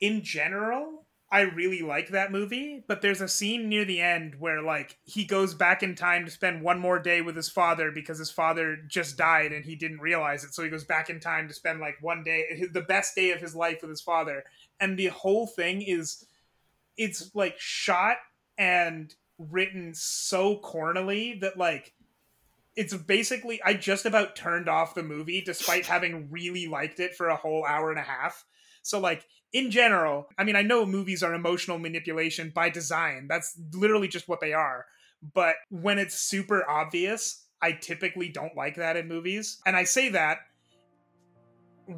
[0.00, 4.62] in general, I really like that movie, but there's a scene near the end where
[4.62, 8.18] like he goes back in time to spend one more day with his father because
[8.18, 10.54] his father just died and he didn't realize it.
[10.54, 13.40] So he goes back in time to spend like one day, the best day of
[13.40, 14.42] his life with his father.
[14.80, 16.24] And the whole thing is
[16.96, 18.16] it's like shot
[18.58, 21.94] and written so cornily that like
[22.76, 27.28] it's basically I just about turned off the movie despite having really liked it for
[27.28, 28.44] a whole hour and a half.
[28.82, 33.26] So like in general, I mean I know movies are emotional manipulation by design.
[33.28, 34.86] That's literally just what they are.
[35.34, 39.60] But when it's super obvious, I typically don't like that in movies.
[39.66, 40.38] And I say that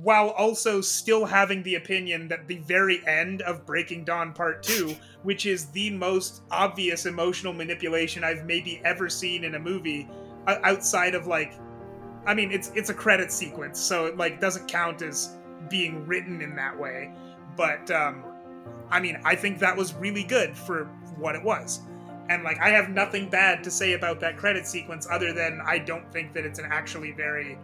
[0.00, 4.96] while also still having the opinion that the very end of Breaking Dawn Part 2,
[5.22, 10.08] which is the most obvious emotional manipulation I've maybe ever seen in a movie
[10.46, 11.54] outside of like
[12.26, 15.36] I mean it's it's a credit sequence, so it like doesn't count as
[15.68, 17.12] being written in that way,
[17.56, 18.24] but um
[18.90, 20.84] I mean, I think that was really good for
[21.16, 21.80] what it was.
[22.28, 25.78] And like I have nothing bad to say about that credit sequence other than I
[25.78, 27.58] don't think that it's an actually very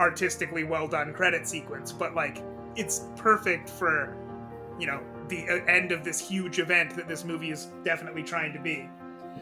[0.00, 2.42] artistically well done credit sequence, but like
[2.76, 4.16] it's perfect for
[4.78, 8.52] you know the uh, end of this huge event that this movie is definitely trying
[8.52, 8.88] to be.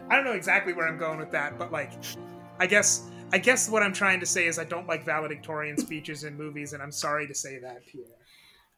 [0.09, 1.92] I don't know exactly where I'm going with that, but like
[2.59, 6.24] I guess I guess what I'm trying to say is I don't like valedictorian speeches
[6.24, 8.07] in movies, and I'm sorry to say that, Pierre.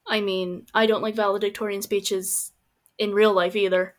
[0.06, 2.52] I mean, I don't like valedictorian speeches
[2.98, 3.94] in real life either.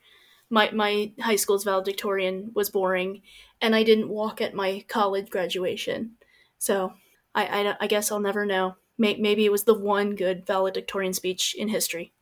[0.49, 3.21] My my high school's valedictorian was boring,
[3.61, 6.11] and I didn't walk at my college graduation,
[6.57, 6.93] so
[7.35, 8.75] I, I, I guess I'll never know.
[8.97, 12.13] Maybe it was the one good valedictorian speech in history.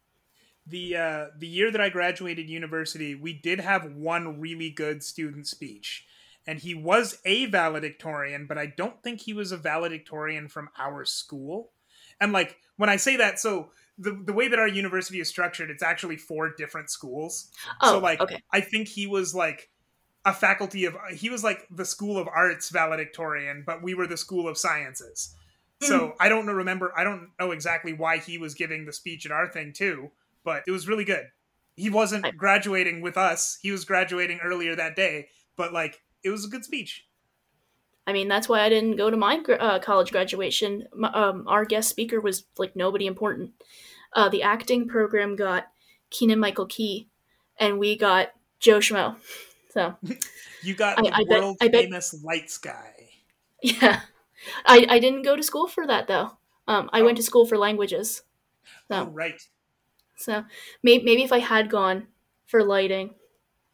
[0.66, 5.48] The uh, the year that I graduated university, we did have one really good student
[5.48, 6.06] speech,
[6.48, 11.04] and he was a valedictorian, but I don't think he was a valedictorian from our
[11.04, 11.72] school.
[12.22, 15.70] And like when I say that, so the the way that our university is structured,
[15.70, 17.50] it's actually four different schools.
[17.82, 18.42] Oh, so like okay.
[18.54, 19.70] I think he was like
[20.26, 24.18] a faculty of he was like the school of arts valedictorian but we were the
[24.18, 25.36] school of sciences
[25.82, 26.16] so Mm.
[26.20, 29.32] i don't know remember i don't know exactly why he was giving the speech at
[29.32, 30.12] our thing too
[30.44, 31.26] but it was really good
[31.76, 36.46] he wasn't graduating with us he was graduating earlier that day but like it was
[36.46, 37.06] a good speech
[38.08, 40.88] I mean, that's why I didn't go to my uh, college graduation.
[40.94, 43.52] My, um, our guest speaker was like nobody important.
[44.14, 45.68] Uh, the acting program got
[46.10, 47.08] Keegan Michael Key,
[47.60, 49.18] and we got Joe Schmo.
[49.72, 49.98] So
[50.62, 53.10] you got I- the I world bet- famous lights guy.
[53.62, 54.02] yeah,
[54.66, 56.38] I I didn't go to school for that though.
[56.68, 57.06] Um, I Oh.
[57.06, 58.24] went to school for languages.
[58.92, 59.48] oh right
[60.16, 60.46] so
[60.84, 62.08] maybe maybe if I had gone
[62.46, 63.16] for lighting,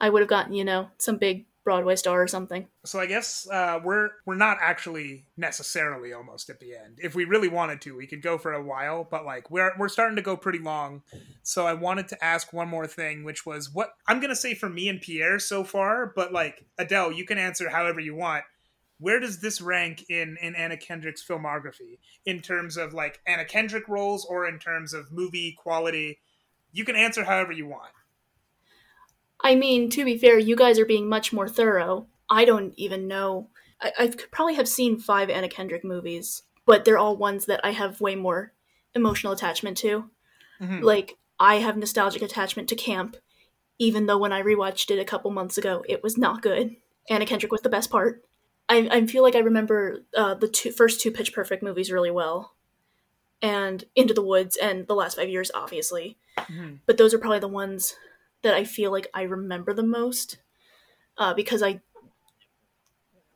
[0.01, 2.65] I would have gotten you know some big Broadway star or something.
[2.85, 6.97] so i guess uh, we're we're not actually necessarily almost at the end.
[7.03, 9.89] If we really wanted to we could go for a while but like we're we're
[9.89, 11.01] starting to go pretty long.
[11.43, 14.69] So i wanted to ask one more thing which was what i'm gonna say for
[14.69, 18.45] me and pierre so far but like adele you can answer however you want.
[18.99, 21.99] Where does this rank in in anna kendrick's filmography?
[22.25, 26.19] In terms of like anna kendrick roles or in terms of movie quality?
[26.71, 27.91] You can answer however you want
[29.41, 32.07] I mean, to be fair, you guys are being much more thorough.
[32.29, 33.49] I don't even know.
[33.81, 37.61] I, I could probably have seen five Anna Kendrick movies, but they're all ones that
[37.63, 38.53] I have way more
[38.95, 40.09] emotional attachment to.
[40.59, 40.81] Mhm.
[40.81, 43.15] Like, I have nostalgic attachment to Camp,
[43.77, 46.75] even though when I rewatched it a couple months ago, it was not good.
[47.09, 48.23] Anna Kendrick was the best part.
[48.67, 52.11] I, I feel like I remember uh, the two, first two Pitch Perfect movies really
[52.11, 52.55] well,
[53.41, 56.79] and Into the Woods and the last five years, obviously Mhm.
[56.85, 57.95] but those are probably the ones
[58.47, 60.37] that I feel like I remember the most
[61.17, 61.81] uh, because I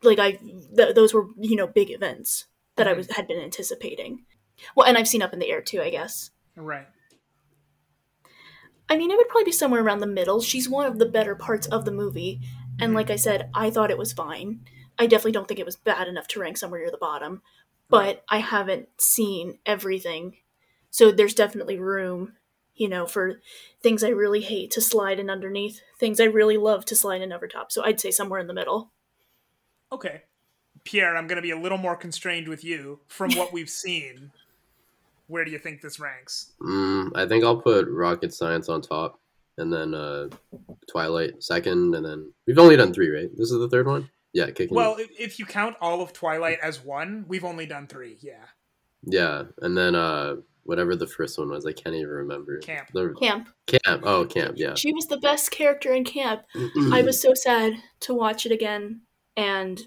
[0.03, 2.45] like I th- those were you know big events
[2.77, 4.23] that I was had been anticipating.
[4.73, 6.31] Well, and I've seen Up in the Air too, I guess.
[6.55, 6.87] right
[8.89, 10.41] I mean, it would probably be somewhere around the middle.
[10.41, 12.39] She's one of the better parts of the movie,
[12.79, 14.61] and like I said, I thought it was fine.
[14.97, 17.41] I definitely don't think it was bad enough to rank somewhere near the bottom,
[17.89, 20.37] but I haven't seen everything,
[20.89, 22.33] so there's definitely room,
[22.81, 23.39] you know, for
[23.83, 27.31] things I really hate to slide in underneath, things I really love to slide in
[27.31, 27.71] over top.
[27.71, 28.91] So I'd say somewhere in the middle.
[29.91, 30.23] Okay.
[30.83, 34.31] Pierre, I'm going to be a little more constrained with you from what we've seen.
[35.27, 36.53] Where do you think this ranks?
[36.59, 39.19] Mm, I think I'll put Rocket Science on top,
[39.59, 40.29] and then uh,
[40.91, 43.29] Twilight second, and then we've only done three, right?
[43.37, 44.09] This is the third one.
[44.33, 44.75] Yeah, kicking.
[44.75, 48.17] Well, if, if you count all of Twilight as one, we've only done three.
[48.21, 48.45] Yeah.
[49.03, 52.59] yeah, and then uh, whatever the first one was, I can't even remember.
[52.59, 52.89] Camp.
[52.93, 53.49] The Camp.
[53.67, 54.03] camp.
[54.05, 54.53] Oh, camp.
[54.57, 54.75] Yeah.
[54.75, 56.43] She was the best character in Camp.
[56.91, 59.01] I was so sad to watch it again,
[59.35, 59.81] and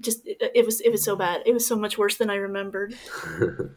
[0.00, 1.42] just it, it was it was so bad.
[1.46, 2.94] It was so much worse than I remembered.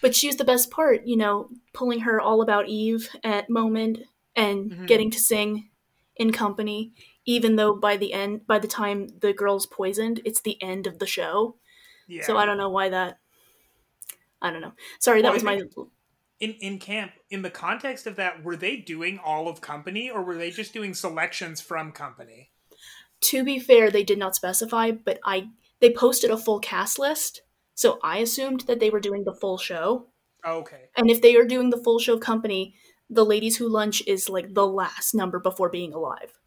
[0.00, 4.00] But she was the best part, you know, pulling her all about Eve at moment
[4.36, 4.86] and Mhm.
[4.86, 5.70] getting to sing
[6.16, 6.92] in company.
[7.24, 10.98] Even though by the end, by the time the girl's poisoned, it's the end of
[10.98, 11.56] the show.
[12.06, 12.22] Yeah.
[12.24, 13.16] So I don't know why that.
[14.44, 14.72] I don't know.
[15.00, 15.62] Sorry, that Well, was my.
[16.40, 20.22] in in camp, in the context of that, were they doing all of Company, or
[20.22, 22.50] were they just doing selections from Company?
[23.22, 25.48] To be fair, they did not specify, but I
[25.80, 27.42] they posted a full cast list,
[27.74, 30.08] so I assumed that they were doing the full show.
[30.46, 30.90] Okay.
[30.96, 32.74] And if they are doing the full show company,
[33.08, 36.38] the Ladies Who Lunch is like the last number before being alive.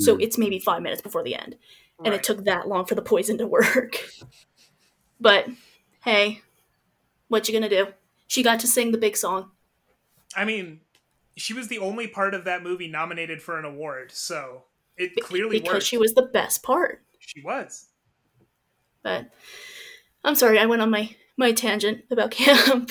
[0.00, 0.20] So Hmm.
[0.20, 1.56] it's maybe five minutes before the end.
[2.04, 2.14] And Right.
[2.14, 4.02] it took that long for the poison to work.
[5.20, 5.46] but
[6.02, 6.42] hey,
[7.28, 7.88] what you gonna do?
[8.26, 9.50] She got to sing the big song.
[10.36, 10.80] I mean,
[11.36, 14.64] she was the only part of that movie nominated for an award, so
[14.96, 15.86] it clearly because worked.
[15.86, 17.02] she was the best part.
[17.18, 17.88] She was.
[19.02, 19.30] But
[20.22, 22.90] I'm sorry, I went on my, my tangent about camp.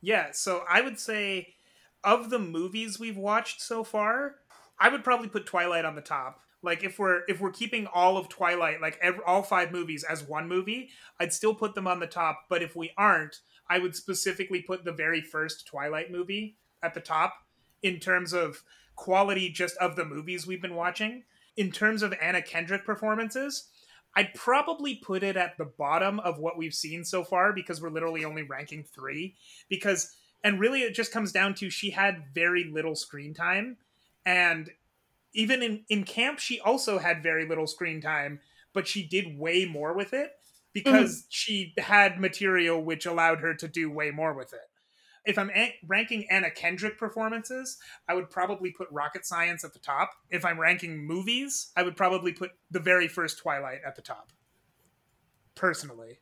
[0.00, 1.54] Yeah, so I would say
[2.02, 4.36] of the movies we've watched so far,
[4.78, 6.40] I would probably put Twilight on the top.
[6.62, 10.22] Like if we're if we're keeping all of Twilight, like ev all five movies as
[10.22, 10.88] one movie,
[11.20, 12.44] I'd still put them on the top.
[12.48, 17.00] But if we aren't, I would specifically put the very first Twilight movie at the
[17.00, 17.34] top
[17.82, 18.62] in terms of
[18.96, 21.24] quality just of the movies we've been watching.
[21.56, 23.68] In terms of Anna Kendrick performances,
[24.16, 27.90] I'd probably put it at the bottom of what we've seen so far because we're
[27.90, 29.34] literally only ranking three.
[29.68, 33.78] Because, and really, it just comes down to she had very little screen time.
[34.24, 34.70] And
[35.32, 38.40] even in, in camp, she also had very little screen time,
[38.72, 40.32] but she did way more with it
[40.76, 40.90] Mm-hmm.
[40.92, 44.60] because she had material which allowed her to do way more with it.
[45.24, 49.78] If I'm a- ranking Anna Kendrick performances, I would probably put Rocket Science at the
[49.78, 50.10] top.
[50.30, 54.32] If I'm ranking movies, I would probably put the very first Twilight at the top.
[55.54, 56.18] Personally,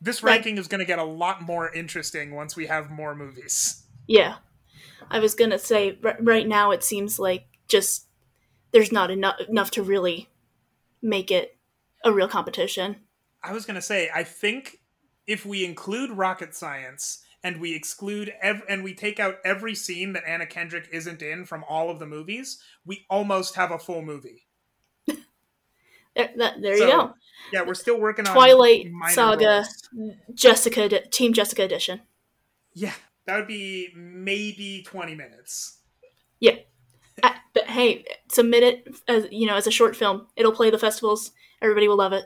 [0.00, 0.32] this Right.
[0.36, 3.84] ranking is going to get a lot more interesting once we have more movies.
[4.06, 4.36] yeah.
[5.12, 8.06] I was gonna say, r- right now it seems like just
[8.70, 10.28] there's not enough, enough to really
[11.02, 11.56] make it
[12.04, 12.96] a real competition.
[13.42, 14.80] I was going to say, I think
[15.26, 20.12] if we include Rocket Science and we exclude ev- and we take out every scene
[20.12, 24.02] that Anna Kendrick isn't in from all of the movies, we almost have a full
[24.02, 24.46] movie.
[26.16, 27.14] There, that, there So, you go.
[27.52, 29.64] Yeah, we're still working on Twilight Saga,
[29.94, 30.14] roles.
[30.34, 32.00] Jessica, Team Jessica edition.
[32.74, 32.92] Yeah,
[33.26, 35.78] that would be maybe 20 minutes.
[36.40, 36.56] Yeah.
[37.22, 40.26] Uh, but hey, submit it as you know as a short film.
[40.36, 41.30] It'll play the festivals.
[41.62, 42.24] Everybody will love it.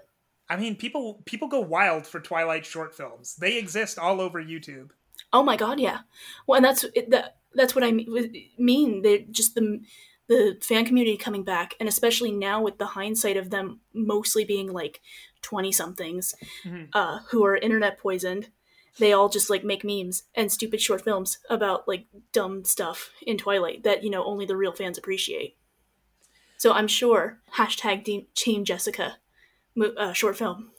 [0.48, 3.36] I mean, people people go wild for Twilight short films.
[3.36, 4.90] They exist all over YouTube.
[5.32, 6.00] Oh my god, yeah.
[6.46, 7.36] Well, and that's it- that.
[7.56, 9.02] That's what I mean.
[9.02, 9.80] They just the
[10.26, 14.72] the fan community coming back, and especially now with the hindsight of them mostly being
[14.72, 15.00] like
[15.42, 16.34] twenty somethings
[16.64, 16.88] Mhm.
[16.92, 18.50] uh, who are internet poisoned.
[18.98, 23.38] They all just like make memes and stupid short films about like dumb stuff in
[23.38, 25.56] Twilight that you know only the real fans appreciate.
[26.58, 29.18] So I'm sure hashtag Team Jessica
[29.96, 30.70] uh, short film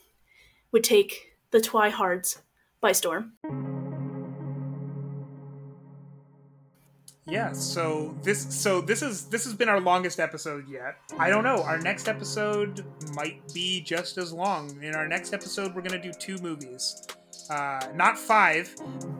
[0.71, 2.39] would take the Twihards
[2.81, 3.33] by storm.
[7.27, 10.97] Yeah, so this so this is this has been our longest episode yet.
[11.17, 11.63] I don't know.
[11.63, 12.85] Our next episode
[13.15, 14.79] might be just as long.
[14.83, 17.07] In our next episode, we're gonna do two movies.
[17.49, 18.73] Uh, not five,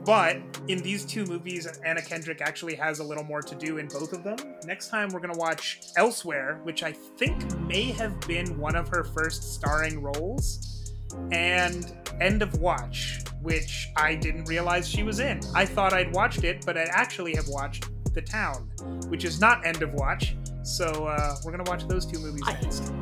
[0.04, 3.86] but in these two movies, Anna Kendrick actually has a little more to do in
[3.86, 4.36] both of them.
[4.64, 9.04] Next time, we're gonna watch Elsewhere, which I think may have been one of her
[9.04, 10.92] first starring roles,
[11.30, 15.40] and End of Watch, which I didn't realize she was in.
[15.54, 18.68] I thought I'd watched it, but I actually have watched The Town,
[19.08, 20.36] which is not End of Watch.
[20.64, 22.92] So uh, we're gonna watch those two movies I- next.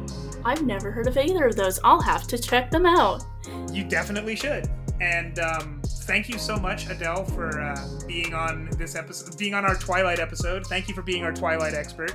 [0.44, 1.80] I've never heard of either of those.
[1.82, 3.24] I'll have to check them out.
[3.72, 4.68] You definitely should.
[5.00, 7.76] And um, thank you so much, Adele, for uh,
[8.06, 10.66] being on this episode, being on our Twilight episode.
[10.66, 12.14] Thank you for being our Twilight expert.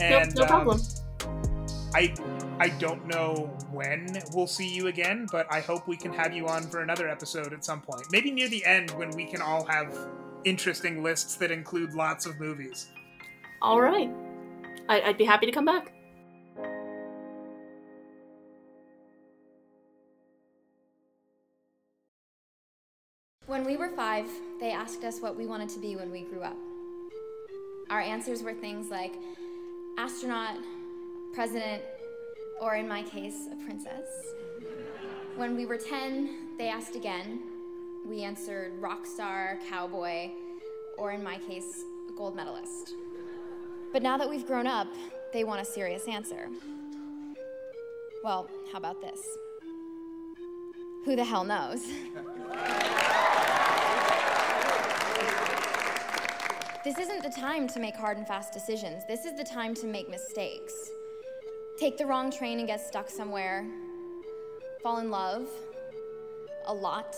[0.00, 0.80] And no, um, problem.
[1.94, 2.14] I
[2.58, 6.46] I don't know when we'll see you again, but I hope we can have you
[6.46, 8.06] on for another episode at some point.
[8.10, 9.96] Maybe near the end when we can all have
[10.44, 12.88] interesting lists that include lots of movies.
[13.62, 14.10] All right.
[14.88, 15.93] I- I'd be happy to come back.
[23.54, 24.26] When we were five,
[24.58, 26.56] they asked us what we wanted to be when we grew up.
[27.88, 29.12] Our answers were things like
[29.96, 30.56] astronaut,
[31.32, 31.80] president,
[32.60, 34.34] or in my case, a princess.
[35.36, 37.42] When we were 10, they asked again.
[38.04, 40.30] We answered rock star, cowboy,
[40.98, 41.84] or in my case,
[42.16, 42.94] gold medalist.
[43.92, 44.88] But now that we've grown up,
[45.32, 46.48] they want a serious answer.
[48.24, 49.20] Well, how about this?
[51.04, 51.86] Who the hell knows?
[56.84, 59.04] This isn't the time to make hard and fast decisions.
[59.08, 60.90] This is the time to make mistakes.
[61.78, 63.66] Take the wrong train and get stuck somewhere.
[64.82, 65.48] Fall in love.
[66.66, 67.16] A lot.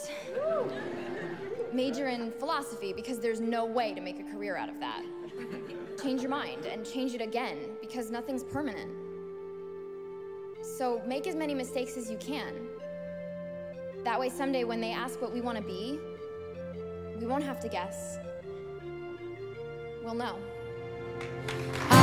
[1.72, 5.04] Major in philosophy because there's no way to make a career out of that.
[6.00, 8.92] Change your mind and change it again because nothing's permanent.
[10.62, 12.68] So make as many mistakes as you can.
[14.04, 15.98] That way, someday when they ask what we want to be,
[17.18, 18.18] we won't have to guess.
[20.06, 21.95] We'll know.